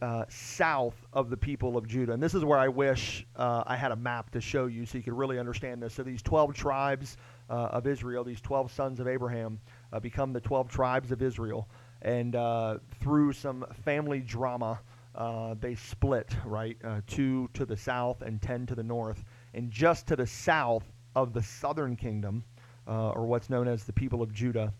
uh, 0.00 0.24
south 0.28 0.94
of 1.12 1.28
the 1.28 1.36
people 1.36 1.76
of 1.76 1.86
Judah. 1.86 2.12
And 2.12 2.22
this 2.22 2.34
is 2.34 2.44
where 2.44 2.58
I 2.58 2.68
wish 2.68 3.26
uh, 3.36 3.64
I 3.66 3.76
had 3.76 3.92
a 3.92 3.96
map 3.96 4.30
to 4.30 4.40
show 4.40 4.66
you 4.66 4.86
so 4.86 4.96
you 4.96 5.04
could 5.04 5.16
really 5.16 5.38
understand 5.38 5.82
this. 5.82 5.94
So 5.94 6.02
these 6.02 6.22
12 6.22 6.54
tribes 6.54 7.16
uh, 7.50 7.52
of 7.52 7.86
Israel, 7.86 8.24
these 8.24 8.40
12 8.40 8.72
sons 8.72 9.00
of 9.00 9.08
Abraham, 9.08 9.60
uh, 9.92 10.00
become 10.00 10.32
the 10.32 10.40
12 10.40 10.68
tribes 10.68 11.12
of 11.12 11.20
Israel. 11.20 11.68
And 12.02 12.34
uh, 12.34 12.78
through 13.00 13.32
some 13.32 13.66
family 13.84 14.20
drama, 14.20 14.80
uh, 15.14 15.54
they 15.60 15.74
split, 15.74 16.34
right? 16.44 16.76
two 17.06 17.48
to 17.54 17.64
the 17.64 17.76
south 17.76 18.22
and 18.22 18.40
10 18.40 18.66
to 18.66 18.74
the 18.74 18.82
north. 18.82 19.24
And 19.54 19.70
just 19.70 20.06
to 20.08 20.16
the 20.16 20.26
south 20.26 20.84
of 21.14 21.32
the 21.32 21.42
southern 21.42 21.96
kingdom, 21.96 22.44
or 22.86 23.26
what's 23.26 23.50
known 23.50 23.68
as 23.68 23.84
the 23.84 23.92
people 23.92 24.22
of 24.22 24.32
Judah, 24.32 24.72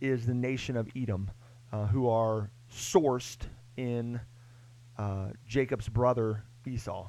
is 0.00 0.26
the 0.26 0.34
nation 0.34 0.76
of 0.76 0.88
Edom, 0.96 1.30
who 1.90 2.08
are 2.08 2.50
sourced 2.70 3.46
in 3.76 4.20
uh, 4.98 5.28
Jacob's 5.46 5.88
brother 5.88 6.44
Esau. 6.66 7.08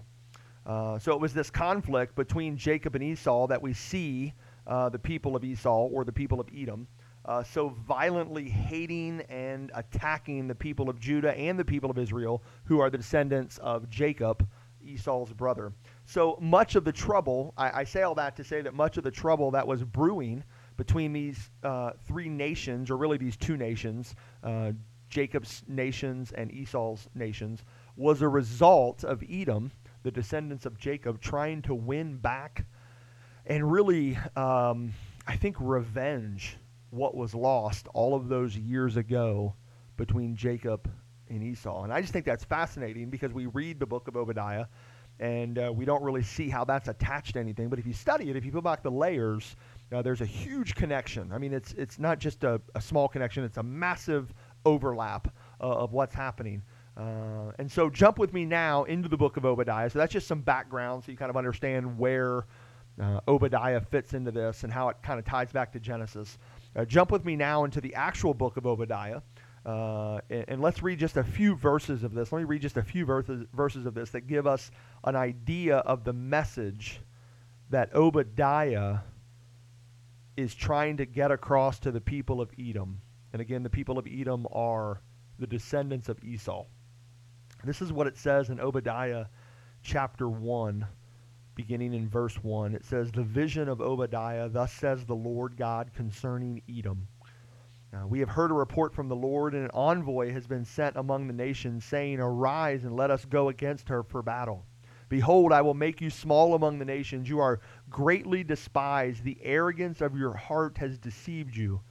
Uh, 0.65 0.97
so 0.97 1.13
it 1.13 1.19
was 1.19 1.33
this 1.33 1.49
conflict 1.49 2.15
between 2.15 2.57
Jacob 2.57 2.95
and 2.95 3.03
Esau 3.03 3.47
that 3.47 3.61
we 3.61 3.73
see 3.73 4.33
uh, 4.65 4.89
the 4.89 4.97
people 4.97 5.35
of 5.35 5.43
Esau 5.43 5.85
or 5.85 6.03
the 6.03 6.11
people 6.11 6.39
of 6.39 6.47
Edom 6.55 6.87
uh, 7.25 7.43
so 7.43 7.69
violently 7.69 8.47
hating 8.49 9.21
and 9.29 9.71
attacking 9.73 10.47
the 10.47 10.55
people 10.55 10.89
of 10.89 10.99
Judah 10.99 11.35
and 11.37 11.57
the 11.57 11.65
people 11.65 11.89
of 11.89 11.97
Israel, 11.97 12.43
who 12.65 12.79
are 12.79 12.89
the 12.89 12.97
descendants 12.97 13.57
of 13.57 13.89
Jacob, 13.89 14.47
Esau's 14.83 15.33
brother. 15.33 15.73
So 16.05 16.37
much 16.39 16.75
of 16.75 16.85
the 16.85 16.91
trouble, 16.91 17.53
I, 17.57 17.81
I 17.81 17.83
say 17.83 18.03
all 18.03 18.15
that 18.15 18.35
to 18.35 18.43
say 18.43 18.61
that 18.61 18.75
much 18.75 18.97
of 18.97 19.03
the 19.03 19.11
trouble 19.11 19.51
that 19.51 19.67
was 19.67 19.83
brewing 19.83 20.43
between 20.77 21.13
these 21.13 21.49
uh, 21.63 21.91
three 22.07 22.29
nations, 22.29 22.91
or 22.91 22.97
really 22.97 23.17
these 23.17 23.37
two 23.37 23.57
nations, 23.57 24.15
uh, 24.43 24.73
Jacob's 25.09 25.63
nations 25.67 26.31
and 26.33 26.51
Esau's 26.51 27.07
nations, 27.15 27.63
was 27.95 28.21
a 28.21 28.27
result 28.27 29.03
of 29.03 29.23
Edom, 29.27 29.71
the 30.03 30.11
descendants 30.11 30.65
of 30.65 30.77
Jacob, 30.77 31.21
trying 31.21 31.61
to 31.63 31.73
win 31.73 32.17
back 32.17 32.65
and 33.47 33.71
really, 33.71 34.17
um, 34.35 34.93
I 35.27 35.37
think, 35.37 35.55
revenge 35.59 36.57
what 36.95 37.15
was 37.15 37.35
lost 37.35 37.87
all 37.93 38.15
of 38.15 38.29
those 38.29 38.57
years 38.57 38.97
ago 38.97 39.53
between 39.97 40.35
Jacob 40.35 40.89
and 41.29 41.43
Esau. 41.43 41.83
And 41.83 41.93
I 41.93 42.01
just 42.01 42.13
think 42.13 42.25
that's 42.25 42.43
fascinating 42.43 43.09
because 43.09 43.33
we 43.33 43.47
read 43.47 43.79
the 43.79 43.85
book 43.85 44.07
of 44.07 44.15
Obadiah 44.15 44.65
and 45.19 45.57
uh, 45.57 45.71
we 45.73 45.85
don't 45.85 46.03
really 46.03 46.23
see 46.23 46.49
how 46.49 46.65
that's 46.65 46.87
attached 46.87 47.33
to 47.33 47.39
anything. 47.39 47.69
But 47.69 47.79
if 47.79 47.85
you 47.85 47.93
study 47.93 48.29
it, 48.29 48.35
if 48.35 48.45
you 48.45 48.51
peel 48.51 48.61
back 48.61 48.83
the 48.83 48.91
layers, 48.91 49.55
uh, 49.91 50.01
there's 50.01 50.21
a 50.21 50.25
huge 50.25 50.75
connection. 50.75 51.31
I 51.31 51.37
mean, 51.37 51.53
it's 51.53 51.73
it's 51.73 51.99
not 51.99 52.19
just 52.19 52.43
a, 52.43 52.59
a 52.75 52.81
small 52.81 53.07
connection; 53.07 53.43
it's 53.43 53.57
a 53.57 53.63
massive 53.63 54.33
overlap 54.65 55.33
uh, 55.61 55.63
of 55.63 55.93
what's 55.93 56.13
happening. 56.13 56.63
Uh, 56.97 57.51
and 57.59 57.69
so 57.71 57.89
jump 57.89 58.17
with 58.17 58.33
me 58.33 58.45
now 58.45 58.83
into 58.85 59.09
the 59.09 59.17
book 59.17 59.37
of 59.37 59.45
Obadiah. 59.45 59.89
So 59.89 59.99
that's 59.99 60.13
just 60.13 60.27
some 60.27 60.41
background 60.41 61.03
so 61.03 61.11
you 61.11 61.17
kind 61.17 61.29
of 61.29 61.35
understand 61.35 61.97
where 61.97 62.45
uh, 63.01 63.19
Obadiah 63.27 63.81
fits 63.81 64.13
into 64.13 64.31
this 64.31 64.63
and 64.63 64.71
how 64.71 64.89
it 64.89 64.97
kind 65.03 65.19
of 65.19 65.25
ties 65.25 65.51
back 65.51 65.71
to 65.73 65.79
Genesis. 65.79 66.37
Uh, 66.75 66.85
jump 66.85 67.11
with 67.11 67.25
me 67.25 67.35
now 67.35 67.63
into 67.63 67.81
the 67.81 67.93
actual 67.95 68.33
book 68.33 68.57
of 68.57 68.65
Obadiah. 68.65 69.21
Uh, 69.65 70.19
and, 70.29 70.45
and, 70.47 70.61
let's 70.61 70.83
read 70.83 70.99
just 70.99 71.17
a 71.17 71.23
few 71.23 71.55
verses 71.55 72.03
of 72.03 72.13
this. 72.13 72.31
Let 72.31 72.39
me 72.39 72.45
read 72.45 72.61
just 72.61 72.77
a 72.77 72.83
few 72.83 73.03
verses, 73.03 73.47
verses 73.51 73.87
of 73.87 73.95
this 73.95 74.11
that 74.11 74.27
give 74.27 74.45
us 74.45 74.69
an 75.03 75.15
idea 75.15 75.77
of 75.77 76.03
the 76.03 76.13
message 76.13 77.01
that 77.71 77.93
Obadiah 77.95 78.99
is 80.37 80.53
trying 80.53 80.97
to 80.97 81.05
get 81.05 81.31
across 81.31 81.79
to 81.79 81.91
the 81.91 82.01
people 82.01 82.41
of 82.41 82.51
Edom. 82.59 83.01
And 83.33 83.41
again, 83.41 83.63
the 83.63 83.69
people 83.69 83.97
of 83.97 84.07
Edom 84.07 84.45
are 84.51 85.01
the 85.39 85.47
descendants 85.47 86.09
of 86.09 86.23
Esau. 86.23 86.65
This 87.63 87.81
is 87.81 87.91
what 87.91 88.05
it 88.05 88.17
says 88.17 88.49
in 88.49 88.59
Obadiah 88.59 89.25
chapter 89.81 90.29
1, 90.29 90.85
beginning 91.55 91.93
in 91.93 92.09
verse 92.09 92.35
1. 92.43 92.75
It 92.75 92.85
says, 92.85 93.11
The 93.11 93.23
vision 93.23 93.67
of 93.67 93.81
Obadiah, 93.81 94.49
thus 94.49 94.71
says 94.71 95.05
the 95.05 95.15
Lord 95.15 95.57
God 95.57 95.91
concerning 95.93 96.61
Edom. 96.69 97.07
Now, 97.91 98.07
we 98.07 98.19
have 98.19 98.29
heard 98.29 98.51
a 98.51 98.55
report 98.55 98.93
from 98.93 99.07
the 99.07 99.15
Lord, 99.15 99.53
and 99.53 99.63
an 99.63 99.71
envoy 99.73 100.31
has 100.31 100.47
been 100.47 100.65
sent 100.65 100.97
among 100.97 101.27
the 101.27 101.33
nations, 101.33 101.85
saying, 101.85 102.19
Arise 102.19 102.83
and 102.83 102.95
let 102.95 103.11
us 103.11 103.25
go 103.25 103.49
against 103.49 103.89
her 103.89 104.03
for 104.03 104.21
battle. 104.21 104.65
Behold, 105.07 105.53
I 105.53 105.61
will 105.61 105.73
make 105.73 106.01
you 106.01 106.09
small 106.09 106.55
among 106.55 106.79
the 106.79 106.85
nations. 106.85 107.29
You 107.29 107.39
are 107.39 107.61
greatly 107.89 108.43
despised. 108.43 109.23
The 109.23 109.37
arrogance 109.41 110.01
of 110.01 110.17
your 110.17 110.33
heart 110.33 110.77
has 110.79 110.97
deceived 110.97 111.55
you 111.55 111.81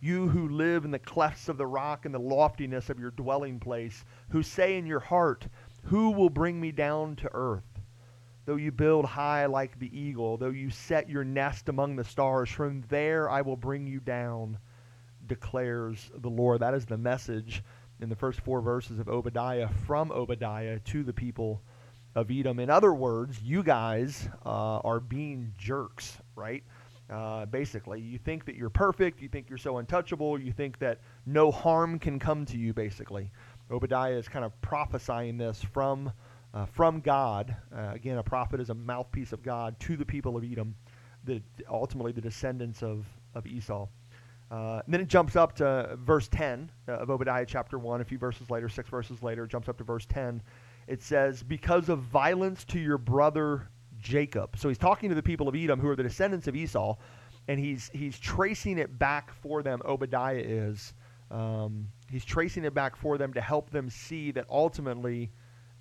you 0.00 0.28
who 0.28 0.48
live 0.48 0.84
in 0.84 0.90
the 0.90 0.98
clefts 0.98 1.48
of 1.48 1.58
the 1.58 1.66
rock 1.66 2.04
and 2.04 2.14
the 2.14 2.20
loftiness 2.20 2.88
of 2.88 3.00
your 3.00 3.10
dwelling 3.10 3.58
place, 3.58 4.04
who 4.30 4.42
say 4.42 4.76
in 4.76 4.86
your 4.86 5.00
heart, 5.00 5.48
Who 5.84 6.10
will 6.10 6.30
bring 6.30 6.60
me 6.60 6.70
down 6.72 7.16
to 7.16 7.30
earth? 7.32 7.67
Though 8.48 8.56
you 8.56 8.72
build 8.72 9.04
high 9.04 9.44
like 9.44 9.78
the 9.78 9.94
eagle, 9.94 10.38
though 10.38 10.48
you 10.48 10.70
set 10.70 11.10
your 11.10 11.22
nest 11.22 11.68
among 11.68 11.96
the 11.96 12.04
stars, 12.04 12.48
from 12.48 12.82
there 12.88 13.28
I 13.28 13.42
will 13.42 13.58
bring 13.58 13.86
you 13.86 14.00
down, 14.00 14.56
declares 15.26 16.10
the 16.16 16.30
Lord. 16.30 16.60
That 16.60 16.72
is 16.72 16.86
the 16.86 16.96
message 16.96 17.62
in 18.00 18.08
the 18.08 18.16
first 18.16 18.40
four 18.40 18.62
verses 18.62 19.00
of 19.00 19.08
Obadiah 19.10 19.68
from 19.86 20.10
Obadiah 20.10 20.78
to 20.78 21.04
the 21.04 21.12
people 21.12 21.60
of 22.14 22.30
Edom. 22.30 22.58
In 22.58 22.70
other 22.70 22.94
words, 22.94 23.38
you 23.42 23.62
guys 23.62 24.30
uh, 24.46 24.78
are 24.78 25.00
being 25.00 25.52
jerks, 25.58 26.16
right? 26.34 26.64
Uh, 27.10 27.44
basically, 27.44 28.00
you 28.00 28.16
think 28.16 28.46
that 28.46 28.54
you're 28.54 28.70
perfect, 28.70 29.20
you 29.20 29.28
think 29.28 29.50
you're 29.50 29.58
so 29.58 29.76
untouchable, 29.76 30.40
you 30.40 30.52
think 30.52 30.78
that 30.78 31.00
no 31.26 31.50
harm 31.50 31.98
can 31.98 32.18
come 32.18 32.46
to 32.46 32.56
you. 32.56 32.72
Basically, 32.72 33.30
Obadiah 33.70 34.14
is 34.16 34.26
kind 34.26 34.46
of 34.46 34.58
prophesying 34.62 35.36
this 35.36 35.62
from 35.62 36.10
uh, 36.54 36.66
from 36.66 37.00
God. 37.00 37.54
Uh, 37.74 37.90
again, 37.92 38.18
a 38.18 38.22
prophet 38.22 38.60
is 38.60 38.70
a 38.70 38.74
mouthpiece 38.74 39.32
of 39.32 39.42
God 39.42 39.78
to 39.80 39.96
the 39.96 40.04
people 40.04 40.36
of 40.36 40.44
Edom, 40.44 40.74
the 41.24 41.42
ultimately 41.70 42.12
the 42.12 42.20
descendants 42.20 42.82
of 42.82 43.06
of 43.34 43.46
Esau. 43.46 43.86
Uh, 44.50 44.80
then 44.88 45.00
it 45.00 45.08
jumps 45.08 45.36
up 45.36 45.54
to 45.56 45.98
verse 46.00 46.26
10 46.28 46.70
uh, 46.88 46.92
of 46.92 47.10
Obadiah 47.10 47.44
chapter 47.46 47.78
1. 47.78 48.00
A 48.00 48.04
few 48.04 48.16
verses 48.16 48.48
later, 48.48 48.68
six 48.68 48.88
verses 48.88 49.22
later, 49.22 49.44
it 49.44 49.50
jumps 49.50 49.68
up 49.68 49.76
to 49.76 49.84
verse 49.84 50.06
10. 50.06 50.42
It 50.86 51.02
says, 51.02 51.42
Because 51.42 51.90
of 51.90 52.00
violence 52.00 52.64
to 52.66 52.78
your 52.78 52.96
brother 52.96 53.68
Jacob. 53.98 54.56
So 54.56 54.68
he's 54.68 54.78
talking 54.78 55.10
to 55.10 55.14
the 55.14 55.22
people 55.22 55.48
of 55.48 55.54
Edom 55.54 55.80
who 55.80 55.88
are 55.88 55.96
the 55.96 56.02
descendants 56.02 56.46
of 56.46 56.56
Esau, 56.56 56.96
and 57.48 57.58
he's 57.58 57.90
he's 57.92 58.18
tracing 58.18 58.78
it 58.78 58.98
back 58.98 59.32
for 59.32 59.62
them. 59.62 59.80
Obadiah 59.84 60.42
is. 60.42 60.94
Um, 61.30 61.88
he's 62.10 62.24
tracing 62.24 62.64
it 62.64 62.72
back 62.72 62.96
for 62.96 63.18
them 63.18 63.34
to 63.34 63.40
help 63.42 63.68
them 63.68 63.90
see 63.90 64.30
that 64.30 64.46
ultimately 64.48 65.30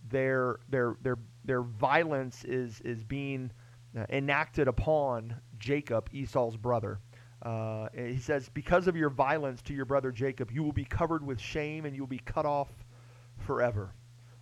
their 0.09 0.59
their 0.69 0.95
their 1.01 1.17
their 1.45 1.61
violence 1.61 2.43
is 2.43 2.81
is 2.81 3.03
being 3.03 3.51
uh, 3.97 4.05
enacted 4.09 4.67
upon 4.67 5.35
Jacob, 5.57 6.09
Esau's 6.13 6.57
brother. 6.57 6.99
Uh, 7.41 7.87
he 7.93 8.17
says, 8.17 8.49
"Because 8.49 8.87
of 8.87 8.95
your 8.95 9.09
violence 9.09 9.61
to 9.63 9.73
your 9.73 9.85
brother 9.85 10.11
Jacob, 10.11 10.51
you 10.51 10.63
will 10.63 10.71
be 10.71 10.85
covered 10.85 11.25
with 11.25 11.39
shame, 11.39 11.85
and 11.85 11.95
you 11.95 12.01
will 12.01 12.07
be 12.07 12.19
cut 12.19 12.45
off 12.45 12.69
forever." 13.37 13.93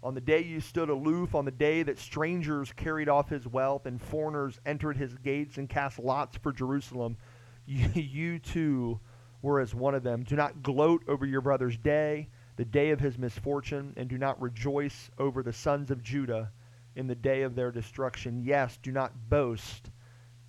On 0.05 0.13
the 0.13 0.21
day 0.21 0.43
you 0.43 0.59
stood 0.59 0.89
aloof, 0.89 1.33
on 1.33 1.45
the 1.45 1.51
day 1.51 1.81
that 1.81 1.97
strangers 1.97 2.71
carried 2.71 3.09
off 3.09 3.27
his 3.27 3.47
wealth 3.47 3.87
and 3.87 3.99
foreigners 3.99 4.59
entered 4.63 4.97
his 4.97 5.15
gates 5.15 5.57
and 5.57 5.67
cast 5.67 5.97
lots 5.97 6.37
for 6.37 6.51
Jerusalem, 6.51 7.17
you, 7.65 7.89
you 7.95 8.39
too 8.39 8.99
were 9.41 9.59
as 9.59 9.73
one 9.73 9.95
of 9.95 10.03
them. 10.03 10.23
Do 10.23 10.35
not 10.35 10.61
gloat 10.61 11.03
over 11.07 11.25
your 11.25 11.41
brother's 11.41 11.77
day, 11.77 12.29
the 12.55 12.65
day 12.65 12.91
of 12.91 12.99
his 12.99 13.17
misfortune, 13.17 13.93
and 13.97 14.07
do 14.09 14.17
not 14.17 14.41
rejoice 14.41 15.09
over 15.17 15.43
the 15.43 15.53
sons 15.53 15.91
of 15.91 16.01
Judah 16.01 16.51
in 16.95 17.07
the 17.07 17.15
day 17.15 17.41
of 17.41 17.55
their 17.55 17.71
destruction. 17.71 18.41
Yes, 18.43 18.77
do 18.81 18.91
not 18.91 19.29
boast 19.29 19.89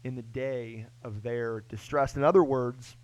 in 0.05 0.15
the 0.15 0.23
day 0.23 0.87
of 1.03 1.23
their 1.23 1.63
distress. 1.63 2.17
In 2.17 2.23
other 2.23 2.45
words, 2.45 2.97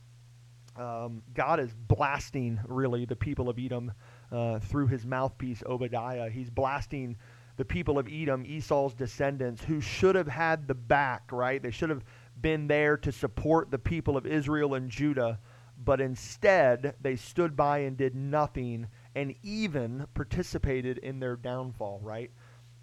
um, 0.77 1.23
God 1.35 1.61
is 1.61 1.75
blasting 1.75 2.61
really 2.67 3.05
the 3.05 3.17
people 3.17 3.49
of 3.49 3.59
Edom 3.59 3.93
uh, 4.31 4.61
through 4.61 4.87
his 4.87 5.05
mouthpiece 5.05 5.63
Obadiah. 5.67 6.31
He's 6.31 6.49
blasting 6.49 7.17
the 7.57 7.65
people 7.65 7.99
of 7.99 8.09
Edom, 8.11 8.45
Esau's 8.47 8.95
descendants, 8.95 9.63
who 9.65 9.81
should 9.81 10.15
have 10.15 10.29
had 10.29 10.67
the 10.67 10.75
back, 10.75 11.31
right? 11.31 11.63
They 11.63 11.71
should 11.71 11.91
have 11.91 12.05
been 12.41 12.67
there 12.67 12.97
to 12.99 13.13
support 13.13 13.71
the 13.71 13.79
people 13.79 14.17
of 14.17 14.27
Israel 14.27 14.75
and 14.75 14.89
Judah, 14.89 15.39
but 15.85 16.01
instead 16.01 16.95
they 17.01 17.17
stood 17.17 17.57
by 17.57 17.79
and 17.79 17.97
did 17.97 18.15
nothing 18.15 18.87
and 19.15 19.35
even 19.43 20.07
participated 20.15 20.99
in 20.99 21.21
their 21.21 21.37
downfall, 21.37 22.01
right? 22.03 22.31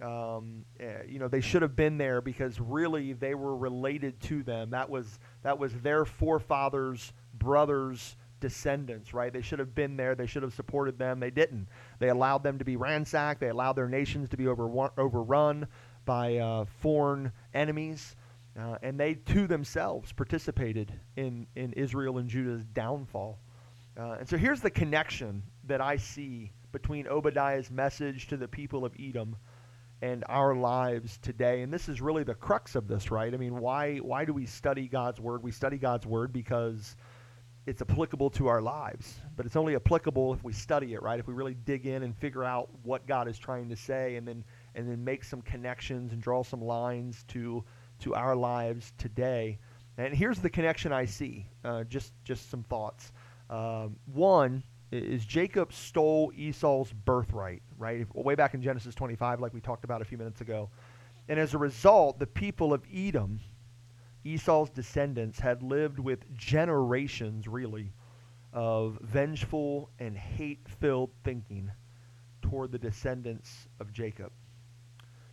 Um, 0.02 0.66
eh, 0.80 1.04
you 1.08 1.20
know, 1.20 1.28
they 1.28 1.42
should 1.42 1.62
have 1.62 1.76
been 1.76 1.98
there 1.98 2.22
because 2.22 2.60
really 2.60 3.14
they 3.14 3.36
were 3.36 3.56
related 3.56 4.20
to 4.22 4.44
them. 4.44 4.70
That 4.70 4.90
was 4.90 5.20
that 5.44 5.60
was 5.60 5.74
their 5.74 6.06
forefathers, 6.06 7.12
brothers, 7.34 8.16
descendants, 8.40 9.14
right? 9.14 9.34
They 9.34 9.42
should 9.42 9.60
have 9.60 9.76
been 9.76 9.98
there. 9.98 10.16
They 10.16 10.26
should 10.26 10.44
have 10.44 10.54
supported 10.54 10.98
them. 10.98 11.20
They 11.20 11.32
didn't. 11.32 11.68
They 12.00 12.10
allowed 12.10 12.44
them 12.44 12.58
to 12.60 12.66
be 12.66 12.78
ransacked. 12.78 13.42
They 13.42 13.50
allowed 13.50 13.74
their 13.74 13.90
nations 13.90 14.30
to 14.30 14.38
be 14.38 14.48
over, 14.48 14.92
overrun 14.98 15.68
by 16.06 16.38
uh, 16.38 16.66
foreign 16.80 17.32
enemies. 17.54 18.16
Uh, 18.58 18.78
and 18.82 19.00
they 19.00 19.14
too 19.14 19.48
themselves 19.48 20.12
participated 20.12 20.92
in, 21.16 21.48
in 21.56 21.74
Israel 21.74 22.18
and 22.18 22.30
Judah's 22.30 22.66
downfall. 22.66 23.40
Uh, 23.98 24.18
and 24.20 24.28
so 24.28 24.38
here's 24.38 24.62
the 24.62 24.70
connection 24.70 25.44
that 25.66 25.82
I 25.82 25.98
see 25.98 26.52
between 26.72 27.08
Obadiah's 27.08 27.70
message 27.70 28.28
to 28.28 28.38
the 28.38 28.48
people 28.48 28.86
of 28.86 28.94
Edom 29.00 29.36
and 30.02 30.24
our 30.30 30.56
lives 30.56 31.18
today. 31.22 31.62
And 31.62 31.74
this 31.74 31.90
is 31.90 32.00
really 32.00 32.24
the 32.24 32.34
crux 32.34 32.76
of 32.76 32.88
this, 32.88 33.12
right? 33.12 33.34
I 33.34 33.38
mean, 33.38 33.60
why 33.60 33.98
why 33.98 34.26
do 34.26 34.34
we 34.34 34.46
study 34.46 34.88
God's 34.88 35.20
word? 35.20 35.44
We 35.44 35.52
study 35.52 35.78
God's 35.78 36.06
word 36.06 36.32
because 36.32 36.96
it's 37.66 37.82
applicable 37.82 38.30
to 38.32 38.48
our 38.48 38.62
lives. 38.62 39.20
But 39.36 39.46
it's 39.46 39.56
only 39.56 39.76
applicable 39.76 40.34
if 40.34 40.44
we 40.44 40.54
study 40.54 40.94
it, 40.94 41.04
right? 41.04 41.20
If 41.20 41.28
we 41.28 41.34
really 41.34 41.54
dig 41.54 41.86
in 41.86 42.04
and 42.04 42.16
figure 42.16 42.44
out 42.44 42.70
what 42.84 43.06
God 43.06 43.28
is 43.28 43.38
trying 43.38 43.70
to 43.70 43.76
say 43.76 44.16
and 44.16 44.28
then 44.28 44.44
and 44.76 44.90
then 44.90 45.04
make 45.04 45.24
some 45.24 45.42
connections 45.42 46.14
and 46.14 46.22
draw 46.22 46.44
some 46.44 46.62
lines 46.62 47.26
to 47.30 47.64
to 48.00 48.16
our 48.16 48.36
lives 48.36 48.94
today. 48.98 49.60
And 49.98 50.14
here's 50.14 50.40
the 50.40 50.50
connection 50.50 50.92
I 50.92 51.06
see. 51.06 51.46
Uh, 51.64 51.84
just 51.84 52.14
just 52.24 52.50
some 52.50 52.64
thoughts. 52.64 53.12
Um, 53.50 53.98
one 54.06 54.64
is 54.92 55.26
Jacob 55.26 55.72
stole 55.74 56.32
Esau's 56.36 56.92
birthright, 56.92 57.62
right? 57.78 58.08
Way 58.16 58.36
back 58.36 58.54
in 58.54 58.62
Genesis 58.62 58.96
25, 58.96 59.40
like 59.40 59.54
we 59.54 59.62
talked 59.62 59.84
about 59.84 60.02
a 60.02 60.06
few 60.06 60.18
minutes 60.18 60.42
ago. 60.42 60.70
And 61.28 61.40
as 61.40 61.54
a 61.54 61.58
result, 61.58 62.18
the 62.18 62.26
people 62.26 62.74
of 62.74 62.84
Edom, 62.92 63.40
Esau's 64.24 64.70
descendants, 64.70 65.40
had 65.40 65.62
lived 65.62 66.00
with 66.00 66.36
generations, 66.36 67.48
really, 67.48 67.92
of 68.52 68.98
vengeful 69.02 69.92
and 70.00 70.18
hate 70.18 70.68
filled 70.80 71.12
thinking 71.24 71.72
toward 72.42 72.72
the 72.72 72.80
descendants 72.80 73.68
of 73.80 73.94
Jacob. 73.94 74.32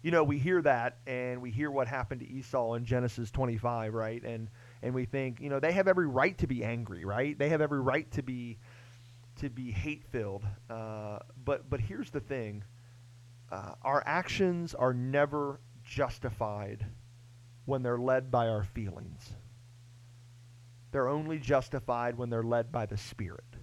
You 0.07 0.13
know, 0.13 0.23
we 0.23 0.39
hear 0.39 0.63
that 0.63 0.99
and 1.09 1.43
we 1.43 1.51
hear 1.51 1.69
what 1.69 1.89
happened 1.89 2.21
to 2.21 2.31
Esau 2.31 2.75
in 2.75 2.85
Genesis 2.85 3.29
25, 3.33 3.93
right? 3.93 4.23
And 4.23 4.49
and 4.81 4.95
we 4.95 5.05
think, 5.05 5.41
you 5.41 5.51
know, 5.51 5.59
they 5.59 5.73
have 5.73 5.89
every 5.89 6.07
right 6.07 6.39
to 6.39 6.47
be 6.47 6.63
angry, 6.63 7.05
right? 7.05 7.37
They 7.37 7.49
have 7.49 7.61
every 7.61 7.81
right 7.81 8.09
to 8.13 8.23
be 8.23 8.59
to 9.41 9.51
be 9.51 9.73
hate 9.73 10.05
filled. 10.13 10.45
Uh, 10.71 11.19
but 11.45 11.69
but 11.69 11.81
here's 11.81 12.11
the 12.11 12.21
thing: 12.21 12.63
uh, 13.51 13.73
our 13.83 14.01
actions 14.07 14.77
are 14.77 14.95
never 14.95 15.59
justified 15.83 16.87
when 17.65 17.83
they're 17.83 17.99
led 17.99 18.31
by 18.31 18.47
our 18.47 18.63
feelings. 18.63 19.29
They're 20.93 21.09
only 21.09 21.41
justified 21.41 22.17
when 22.17 22.31
they're 22.31 22.45
led 22.45 22.71
by 22.71 22.87
the 22.87 22.97
Spirit. 22.97 23.57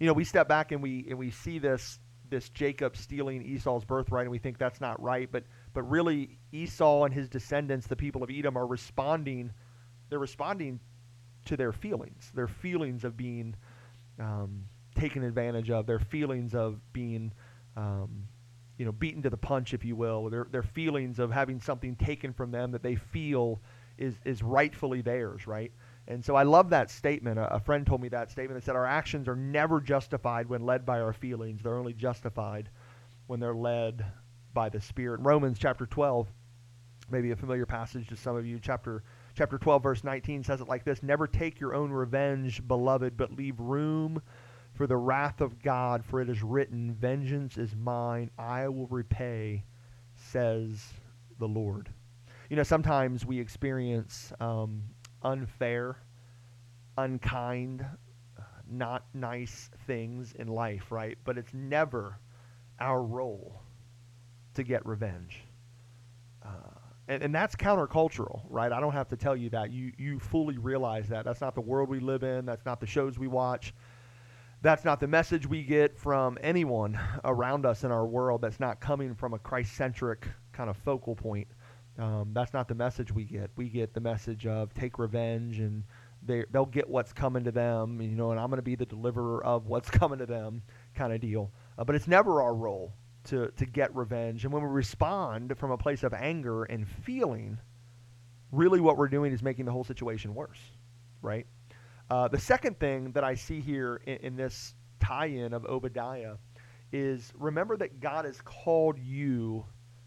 You 0.00 0.08
know, 0.08 0.14
we 0.14 0.24
step 0.24 0.48
back 0.48 0.72
and 0.72 0.82
we 0.82 1.06
and 1.08 1.16
we 1.16 1.30
see 1.30 1.60
this 1.60 2.00
this 2.34 2.48
Jacob 2.48 2.96
stealing 2.96 3.42
Esau's 3.42 3.84
birthright, 3.84 4.22
and 4.22 4.30
we 4.30 4.38
think 4.38 4.58
that's 4.58 4.80
not 4.80 5.00
right. 5.00 5.30
But 5.30 5.44
but 5.72 5.84
really, 5.84 6.38
Esau 6.50 7.04
and 7.04 7.14
his 7.14 7.28
descendants, 7.28 7.86
the 7.86 7.94
people 7.94 8.24
of 8.24 8.30
Edom, 8.30 8.58
are 8.58 8.66
responding. 8.66 9.52
They're 10.10 10.18
responding 10.18 10.80
to 11.44 11.56
their 11.56 11.72
feelings, 11.72 12.32
their 12.34 12.48
feelings 12.48 13.04
of 13.04 13.16
being 13.16 13.54
um, 14.18 14.64
taken 14.96 15.22
advantage 15.22 15.70
of, 15.70 15.86
their 15.86 16.00
feelings 16.00 16.54
of 16.54 16.80
being, 16.92 17.32
um, 17.76 18.26
you 18.78 18.84
know, 18.84 18.92
beaten 18.92 19.22
to 19.22 19.30
the 19.30 19.36
punch, 19.36 19.72
if 19.72 19.84
you 19.84 19.94
will, 19.94 20.28
their 20.28 20.48
their 20.50 20.62
feelings 20.64 21.20
of 21.20 21.30
having 21.30 21.60
something 21.60 21.94
taken 21.94 22.32
from 22.32 22.50
them 22.50 22.72
that 22.72 22.82
they 22.82 22.96
feel 22.96 23.60
is 23.96 24.16
is 24.24 24.42
rightfully 24.42 25.02
theirs, 25.02 25.46
right? 25.46 25.72
And 26.06 26.24
so 26.24 26.36
I 26.36 26.42
love 26.42 26.70
that 26.70 26.90
statement. 26.90 27.38
A, 27.40 27.60
friend 27.60 27.86
told 27.86 28.02
me 28.02 28.08
that 28.10 28.30
statement. 28.30 28.60
They 28.60 28.64
said 28.64 28.76
our 28.76 28.86
actions 28.86 29.26
are 29.26 29.36
never 29.36 29.80
justified 29.80 30.48
when 30.48 30.66
led 30.66 30.84
by 30.84 31.00
our 31.00 31.14
feelings; 31.14 31.62
they're 31.62 31.78
only 31.78 31.94
justified 31.94 32.68
when 33.26 33.40
they're 33.40 33.54
led 33.54 34.04
by 34.52 34.68
the 34.68 34.80
Spirit. 34.80 35.20
Romans 35.22 35.58
chapter 35.58 35.86
12, 35.86 36.28
maybe 37.10 37.30
a 37.30 37.36
familiar 37.36 37.64
passage 37.64 38.06
to 38.08 38.16
some 38.16 38.36
of 38.36 38.44
you. 38.44 38.58
Chapter 38.60 39.02
chapter 39.34 39.58
12 39.58 39.82
verse 39.82 40.04
19 40.04 40.44
says 40.44 40.60
it 40.60 40.68
like 40.68 40.84
this 40.84 41.02
never 41.02 41.26
take 41.26 41.58
your 41.58 41.74
own 41.74 41.90
revenge 41.90 42.66
beloved 42.68 43.16
but 43.16 43.32
leave 43.32 43.58
room 43.58 44.22
for 44.74 44.86
the 44.86 44.96
wrath 44.96 45.40
of 45.40 45.60
god 45.60 46.04
for 46.04 46.20
it 46.20 46.28
is 46.28 46.42
written 46.42 46.94
vengeance 46.94 47.58
is 47.58 47.74
mine 47.74 48.30
i 48.38 48.68
will 48.68 48.86
repay 48.86 49.64
says 50.14 50.92
the 51.40 51.48
lord 51.48 51.88
you 52.48 52.56
know 52.56 52.62
sometimes 52.62 53.26
we 53.26 53.40
experience 53.40 54.32
um, 54.38 54.82
unfair 55.24 55.96
unkind 56.96 57.84
not 58.70 59.04
nice 59.14 59.70
things 59.86 60.32
in 60.38 60.48
life 60.48 60.90
right 60.90 61.18
but 61.24 61.36
it's 61.38 61.52
never 61.52 62.18
our 62.80 63.02
role 63.02 63.60
to 64.54 64.62
get 64.62 64.84
revenge 64.86 65.42
uh, 66.44 66.74
and, 67.08 67.22
and 67.22 67.34
that's 67.34 67.54
countercultural, 67.54 68.42
right? 68.48 68.72
I 68.72 68.80
don't 68.80 68.92
have 68.92 69.08
to 69.08 69.16
tell 69.16 69.36
you 69.36 69.50
that. 69.50 69.70
You 69.70 69.92
you 69.98 70.18
fully 70.18 70.58
realize 70.58 71.08
that. 71.08 71.24
That's 71.24 71.40
not 71.40 71.54
the 71.54 71.60
world 71.60 71.88
we 71.88 72.00
live 72.00 72.22
in. 72.22 72.46
That's 72.46 72.64
not 72.64 72.80
the 72.80 72.86
shows 72.86 73.18
we 73.18 73.26
watch. 73.26 73.74
That's 74.62 74.84
not 74.84 75.00
the 75.00 75.06
message 75.06 75.46
we 75.46 75.62
get 75.62 75.98
from 75.98 76.38
anyone 76.40 76.98
around 77.24 77.66
us 77.66 77.84
in 77.84 77.90
our 77.90 78.06
world. 78.06 78.40
That's 78.40 78.60
not 78.60 78.80
coming 78.80 79.14
from 79.14 79.34
a 79.34 79.38
Christ-centric 79.38 80.26
kind 80.52 80.70
of 80.70 80.76
focal 80.78 81.14
point. 81.14 81.48
Um, 81.98 82.30
that's 82.32 82.52
not 82.52 82.68
the 82.68 82.74
message 82.74 83.12
we 83.12 83.24
get. 83.24 83.50
We 83.56 83.68
get 83.68 83.94
the 83.94 84.00
message 84.00 84.46
of 84.46 84.74
take 84.74 84.98
revenge 84.98 85.60
and 85.60 85.84
they 86.26 86.44
they'll 86.50 86.66
get 86.66 86.88
what's 86.88 87.12
coming 87.12 87.44
to 87.44 87.52
them, 87.52 88.00
you 88.00 88.16
know, 88.16 88.30
and 88.30 88.40
I'm 88.40 88.48
going 88.48 88.58
to 88.58 88.62
be 88.62 88.74
the 88.74 88.86
deliverer 88.86 89.44
of 89.44 89.66
what's 89.66 89.90
coming 90.00 90.18
to 90.18 90.26
them, 90.26 90.62
kind 90.94 91.12
of 91.12 91.20
deal. 91.20 91.52
Uh, 91.78 91.84
but 91.84 91.94
it's 91.94 92.08
never 92.08 92.42
our 92.42 92.54
role 92.54 92.92
to, 93.24 93.50
to 93.56 93.66
get 93.66 93.94
revenge. 93.94 94.44
And 94.44 94.52
when 94.52 94.62
we 94.62 94.68
respond 94.68 95.56
from 95.56 95.70
a 95.70 95.78
place 95.78 96.02
of 96.02 96.12
anger 96.12 96.64
and 96.64 96.86
feeling, 96.88 97.58
really 98.52 98.80
what 98.80 98.96
we're 98.96 99.08
doing 99.08 99.32
is 99.32 99.42
making 99.42 99.64
the 99.64 99.72
whole 99.72 99.84
situation 99.84 100.34
worse, 100.34 100.60
right? 101.22 101.46
Uh, 102.10 102.28
the 102.28 102.38
second 102.38 102.78
thing 102.78 103.12
that 103.12 103.24
I 103.24 103.34
see 103.34 103.60
here 103.60 104.00
in, 104.06 104.16
in 104.16 104.36
this 104.36 104.74
tie 105.00 105.26
in 105.26 105.52
of 105.52 105.64
Obadiah 105.64 106.34
is 106.92 107.32
remember 107.36 107.76
that 107.76 108.00
God 108.00 108.24
has 108.24 108.40
called 108.42 108.98
you, 108.98 109.64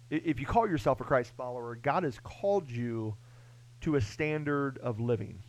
if 0.10 0.40
you 0.40 0.46
call 0.46 0.68
yourself 0.68 1.02
a 1.02 1.04
Christ 1.04 1.34
follower, 1.36 1.76
God 1.76 2.04
has 2.04 2.20
called 2.20 2.70
you 2.70 3.16
to 3.82 3.96
a 3.96 4.02
standard 4.02 4.78
of 4.80 5.00
living. 5.00 5.44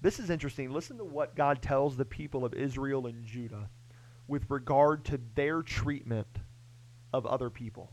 This 0.00 0.20
is 0.20 0.30
interesting. 0.30 0.70
Listen 0.70 0.98
to 0.98 1.04
what 1.04 1.34
God 1.34 1.60
tells 1.60 1.96
the 1.96 2.04
people 2.04 2.44
of 2.44 2.54
Israel 2.54 3.06
and 3.06 3.24
Judah 3.24 3.68
with 4.28 4.44
regard 4.48 5.04
to 5.06 5.20
their 5.34 5.62
treatment 5.62 6.28
of 7.12 7.26
other 7.26 7.50
people. 7.50 7.90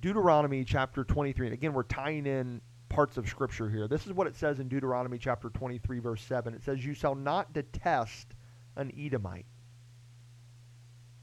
Deuteronomy 0.00 0.64
chapter 0.64 1.04
23, 1.04 1.46
and 1.46 1.54
again, 1.54 1.72
we're 1.72 1.82
tying 1.84 2.26
in 2.26 2.60
parts 2.88 3.16
of 3.16 3.28
Scripture 3.28 3.68
here. 3.68 3.88
This 3.88 4.06
is 4.06 4.12
what 4.12 4.26
it 4.26 4.36
says 4.36 4.58
in 4.58 4.68
Deuteronomy 4.68 5.18
chapter 5.18 5.50
23, 5.50 5.98
verse 6.00 6.22
7. 6.22 6.54
It 6.54 6.62
says, 6.62 6.84
You 6.84 6.94
shall 6.94 7.14
not 7.14 7.52
detest 7.52 8.34
an 8.76 8.92
Edomite. 8.98 9.46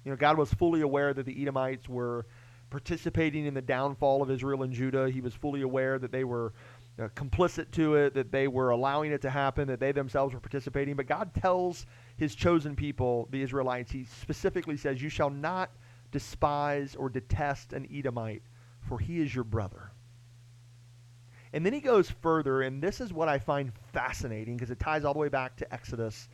You 0.04 0.12
know, 0.12 0.18
God 0.18 0.38
was 0.38 0.54
fully 0.54 0.82
aware 0.82 1.14
that 1.14 1.26
the 1.26 1.42
Edomites 1.42 1.88
were 1.88 2.26
participating 2.70 3.46
in 3.46 3.54
the 3.54 3.62
downfall 3.62 4.22
of 4.22 4.32
Israel 4.32 4.64
and 4.64 4.74
Judah. 4.74 5.10
He 5.10 5.22
was 5.22 5.34
fully 5.34 5.62
aware 5.62 6.00
that 6.00 6.12
they 6.12 6.24
were 6.24 6.54
uh, 7.00 7.08
complicit 7.16 7.72
to 7.72 7.96
it, 7.96 8.14
that 8.14 8.32
they 8.32 8.48
were 8.48 8.70
allowing 8.72 9.12
it 9.12 9.22
to 9.22 9.30
happen, 9.30 9.68
that 9.68 9.80
they 9.80 9.92
themselves 9.92 10.34
were 10.34 10.40
participating. 10.40 10.96
But 10.96 11.08
God 11.08 11.34
tells 11.34 11.86
his 12.18 12.36
chosen 12.36 12.76
people, 12.76 13.28
the 13.32 13.42
Israelites, 13.42 13.92
he 13.92 14.06
specifically 14.06 14.78
says, 14.78 15.02
You 15.02 15.10
shall 15.10 15.30
not 15.30 15.72
despise 16.12 16.96
or 16.96 17.10
detest 17.10 17.74
an 17.74 17.88
Edomite, 17.92 18.44
for 18.88 19.00
he 19.00 19.22
is 19.22 19.34
your 19.34 19.44
brother. 19.44 19.92
And 21.54 21.64
then 21.64 21.74
he 21.74 21.82
goes 21.82 22.10
further, 22.10 22.64
and 22.64 22.82
this 22.82 23.00
is 23.00 23.14
what 23.14 23.30
I 23.30 23.38
find 23.38 23.72
fascinating 23.92 24.58
because 24.58 24.72
it 24.72 24.80
ties 24.80 25.06
all 25.06 25.14
the 25.14 25.20
way 25.20 25.30
back 25.30 25.56
to 25.58 25.74
Exodus 25.74 26.28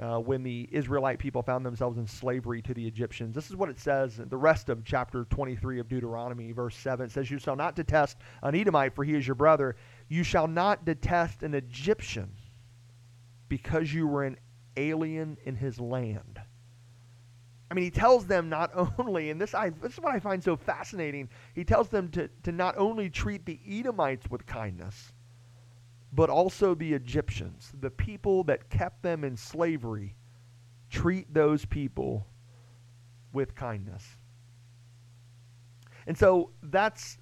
uh, 0.00 0.18
when 0.18 0.42
the 0.42 0.68
Israelite 0.70 1.18
people 1.18 1.42
found 1.42 1.66
themselves 1.66 1.98
in 1.98 2.06
slavery 2.06 2.62
to 2.62 2.74
the 2.74 2.86
Egyptians. 2.86 3.34
This 3.34 3.50
is 3.50 3.56
what 3.56 3.68
it 3.68 3.80
says 3.80 4.16
the 4.16 4.36
rest 4.36 4.68
of 4.68 4.84
chapter 4.84 5.24
23 5.24 5.80
of 5.80 5.88
Deuteronomy, 5.88 6.52
verse 6.52 6.76
7. 6.76 7.06
It 7.06 7.12
says, 7.12 7.30
You 7.30 7.38
shall 7.38 7.56
not 7.56 7.74
detest 7.74 8.18
an 8.42 8.54
Edomite, 8.54 8.94
for 8.94 9.04
he 9.04 9.14
is 9.14 9.26
your 9.26 9.34
brother. 9.34 9.76
You 10.08 10.22
shall 10.22 10.46
not 10.46 10.84
detest 10.84 11.42
an 11.42 11.54
Egyptian 11.54 12.30
because 13.48 13.92
you 13.92 14.06
were 14.06 14.24
an 14.24 14.36
alien 14.76 15.36
in 15.44 15.56
his 15.56 15.80
land. 15.80 16.40
I 17.70 17.74
mean, 17.74 17.84
he 17.84 17.90
tells 17.90 18.26
them 18.26 18.48
not 18.48 18.70
only, 18.98 19.30
and 19.30 19.40
this, 19.40 19.54
I, 19.54 19.70
this 19.70 19.94
is 19.94 20.00
what 20.00 20.14
I 20.14 20.20
find 20.20 20.42
so 20.42 20.56
fascinating, 20.56 21.28
he 21.54 21.64
tells 21.64 21.88
them 21.88 22.08
to, 22.12 22.28
to 22.44 22.52
not 22.52 22.76
only 22.78 23.10
treat 23.10 23.44
the 23.44 23.58
Edomites 23.68 24.30
with 24.30 24.46
kindness, 24.46 25.12
but 26.12 26.30
also 26.30 26.74
the 26.74 26.92
Egyptians, 26.94 27.72
the 27.80 27.90
people 27.90 28.44
that 28.44 28.70
kept 28.70 29.02
them 29.02 29.24
in 29.24 29.36
slavery, 29.36 30.14
treat 30.90 31.32
those 31.32 31.64
people 31.64 32.26
with 33.32 33.54
kindness. 33.54 34.04
And 36.06 36.16
so 36.16 36.50
that's 36.62 37.18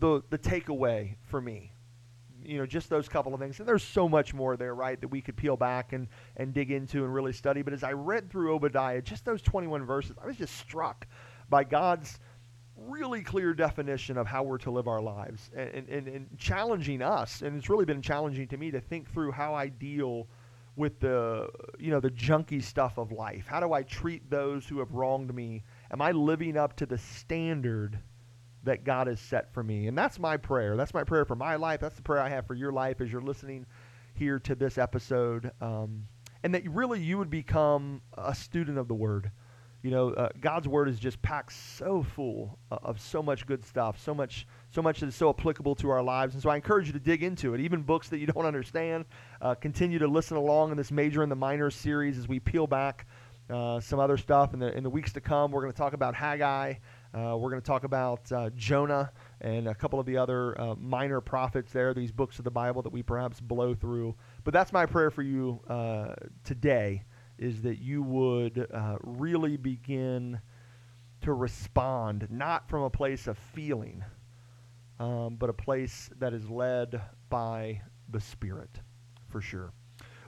the, 0.00 0.22
the 0.30 0.38
takeaway 0.38 1.14
for 1.22 1.40
me. 1.40 1.72
You 2.42 2.58
know, 2.58 2.66
just 2.66 2.90
those 2.90 3.08
couple 3.08 3.32
of 3.32 3.40
things. 3.40 3.58
And 3.58 3.68
there's 3.68 3.84
so 3.84 4.08
much 4.08 4.34
more 4.34 4.56
there, 4.56 4.74
right, 4.74 5.00
that 5.00 5.08
we 5.08 5.22
could 5.22 5.36
peel 5.36 5.56
back 5.56 5.92
and, 5.92 6.08
and 6.36 6.52
dig 6.52 6.70
into 6.70 7.04
and 7.04 7.14
really 7.14 7.32
study. 7.32 7.62
But 7.62 7.72
as 7.72 7.84
I 7.84 7.92
read 7.92 8.30
through 8.30 8.54
Obadiah, 8.54 9.00
just 9.00 9.24
those 9.24 9.40
21 9.40 9.86
verses, 9.86 10.16
I 10.22 10.26
was 10.26 10.36
just 10.36 10.56
struck 10.56 11.06
by 11.48 11.64
God's 11.64 12.18
really 12.76 13.22
clear 13.22 13.54
definition 13.54 14.16
of 14.18 14.26
how 14.26 14.42
we're 14.42 14.58
to 14.58 14.70
live 14.70 14.88
our 14.88 15.00
lives 15.00 15.50
and, 15.56 15.88
and, 15.88 16.08
and 16.08 16.38
challenging 16.38 17.02
us. 17.02 17.42
And 17.42 17.56
it's 17.56 17.68
really 17.68 17.84
been 17.84 18.02
challenging 18.02 18.48
to 18.48 18.56
me 18.56 18.70
to 18.70 18.80
think 18.80 19.12
through 19.12 19.32
how 19.32 19.54
I 19.54 19.68
deal 19.68 20.28
with 20.76 20.98
the 20.98 21.48
you 21.78 21.90
know 21.90 22.00
the 22.00 22.10
junky 22.10 22.62
stuff 22.62 22.98
of 22.98 23.12
life. 23.12 23.46
How 23.46 23.60
do 23.60 23.72
I 23.72 23.82
treat 23.82 24.28
those 24.28 24.66
who 24.66 24.80
have 24.80 24.92
wronged 24.92 25.32
me? 25.34 25.62
Am 25.92 26.02
I 26.02 26.12
living 26.12 26.56
up 26.56 26.76
to 26.76 26.86
the 26.86 26.98
standard 26.98 27.98
that 28.64 28.84
God 28.84 29.06
has 29.06 29.20
set 29.20 29.52
for 29.52 29.62
me? 29.62 29.86
And 29.86 29.96
that's 29.96 30.18
my 30.18 30.36
prayer. 30.36 30.76
That's 30.76 30.94
my 30.94 31.04
prayer 31.04 31.24
for 31.24 31.36
my 31.36 31.56
life. 31.56 31.80
That's 31.80 31.96
the 31.96 32.02
prayer 32.02 32.20
I 32.20 32.28
have 32.28 32.46
for 32.46 32.54
your 32.54 32.72
life 32.72 33.00
as 33.00 33.12
you're 33.12 33.20
listening 33.20 33.66
here 34.14 34.38
to 34.40 34.54
this 34.54 34.78
episode. 34.78 35.50
Um, 35.60 36.06
and 36.42 36.54
that 36.54 36.68
really 36.68 37.00
you 37.00 37.18
would 37.18 37.30
become 37.30 38.02
a 38.16 38.34
student 38.34 38.78
of 38.78 38.88
the 38.88 38.94
Word. 38.94 39.30
You 39.84 39.90
know, 39.90 40.10
uh, 40.12 40.30
God's 40.40 40.66
Word 40.66 40.88
is 40.88 40.98
just 40.98 41.20
packed 41.20 41.52
so 41.52 42.02
full 42.02 42.58
uh, 42.72 42.78
of 42.82 42.98
so 42.98 43.22
much 43.22 43.46
good 43.46 43.62
stuff, 43.62 44.00
so 44.00 44.14
much, 44.14 44.46
so 44.70 44.80
much 44.80 45.00
that 45.00 45.08
is 45.08 45.14
so 45.14 45.28
applicable 45.28 45.74
to 45.74 45.90
our 45.90 46.02
lives. 46.02 46.32
And 46.32 46.42
so 46.42 46.48
I 46.48 46.56
encourage 46.56 46.86
you 46.86 46.94
to 46.94 46.98
dig 46.98 47.22
into 47.22 47.52
it. 47.52 47.60
Even 47.60 47.82
books 47.82 48.08
that 48.08 48.16
you 48.16 48.26
don't 48.34 48.46
understand, 48.46 49.04
uh, 49.42 49.54
continue 49.54 49.98
to 49.98 50.08
listen 50.08 50.38
along 50.38 50.70
in 50.70 50.78
this 50.78 50.90
major 50.90 51.22
and 51.22 51.30
the 51.30 51.36
minor 51.36 51.70
series 51.70 52.16
as 52.16 52.26
we 52.26 52.40
peel 52.40 52.66
back 52.66 53.06
uh, 53.50 53.78
some 53.78 54.00
other 54.00 54.16
stuff 54.16 54.54
in 54.54 54.60
the 54.60 54.74
in 54.74 54.84
the 54.84 54.88
weeks 54.88 55.12
to 55.12 55.20
come. 55.20 55.52
We're 55.52 55.60
going 55.60 55.72
to 55.74 55.76
talk 55.76 55.92
about 55.92 56.14
Haggai. 56.14 56.76
Uh, 57.12 57.36
we're 57.36 57.50
going 57.50 57.60
to 57.60 57.66
talk 57.66 57.84
about 57.84 58.32
uh, 58.32 58.48
Jonah 58.56 59.12
and 59.42 59.68
a 59.68 59.74
couple 59.74 60.00
of 60.00 60.06
the 60.06 60.16
other 60.16 60.56
minor 60.80 61.20
prophets 61.20 61.74
there, 61.74 61.92
these 61.92 62.10
books 62.10 62.38
of 62.38 62.46
the 62.46 62.50
Bible 62.50 62.80
that 62.80 62.92
we 62.92 63.02
perhaps 63.02 63.38
blow 63.38 63.74
through. 63.74 64.14
But 64.44 64.54
that's 64.54 64.72
my 64.72 64.86
prayer 64.86 65.10
for 65.10 65.22
you 65.22 65.60
today 66.42 67.02
is 67.38 67.62
that 67.62 67.78
you 67.78 68.02
would 68.02 68.66
uh, 68.72 68.96
really 69.02 69.56
begin 69.56 70.40
to 71.22 71.32
respond, 71.32 72.26
not 72.30 72.68
from 72.68 72.82
a 72.82 72.90
place 72.90 73.26
of 73.26 73.38
feeling, 73.38 74.04
um, 75.00 75.36
but 75.36 75.50
a 75.50 75.54
place 75.54 76.10
that 76.18 76.32
is 76.32 76.48
led 76.48 77.00
by 77.30 77.80
the 78.10 78.20
Spirit, 78.20 78.80
for 79.28 79.40
sure. 79.40 79.72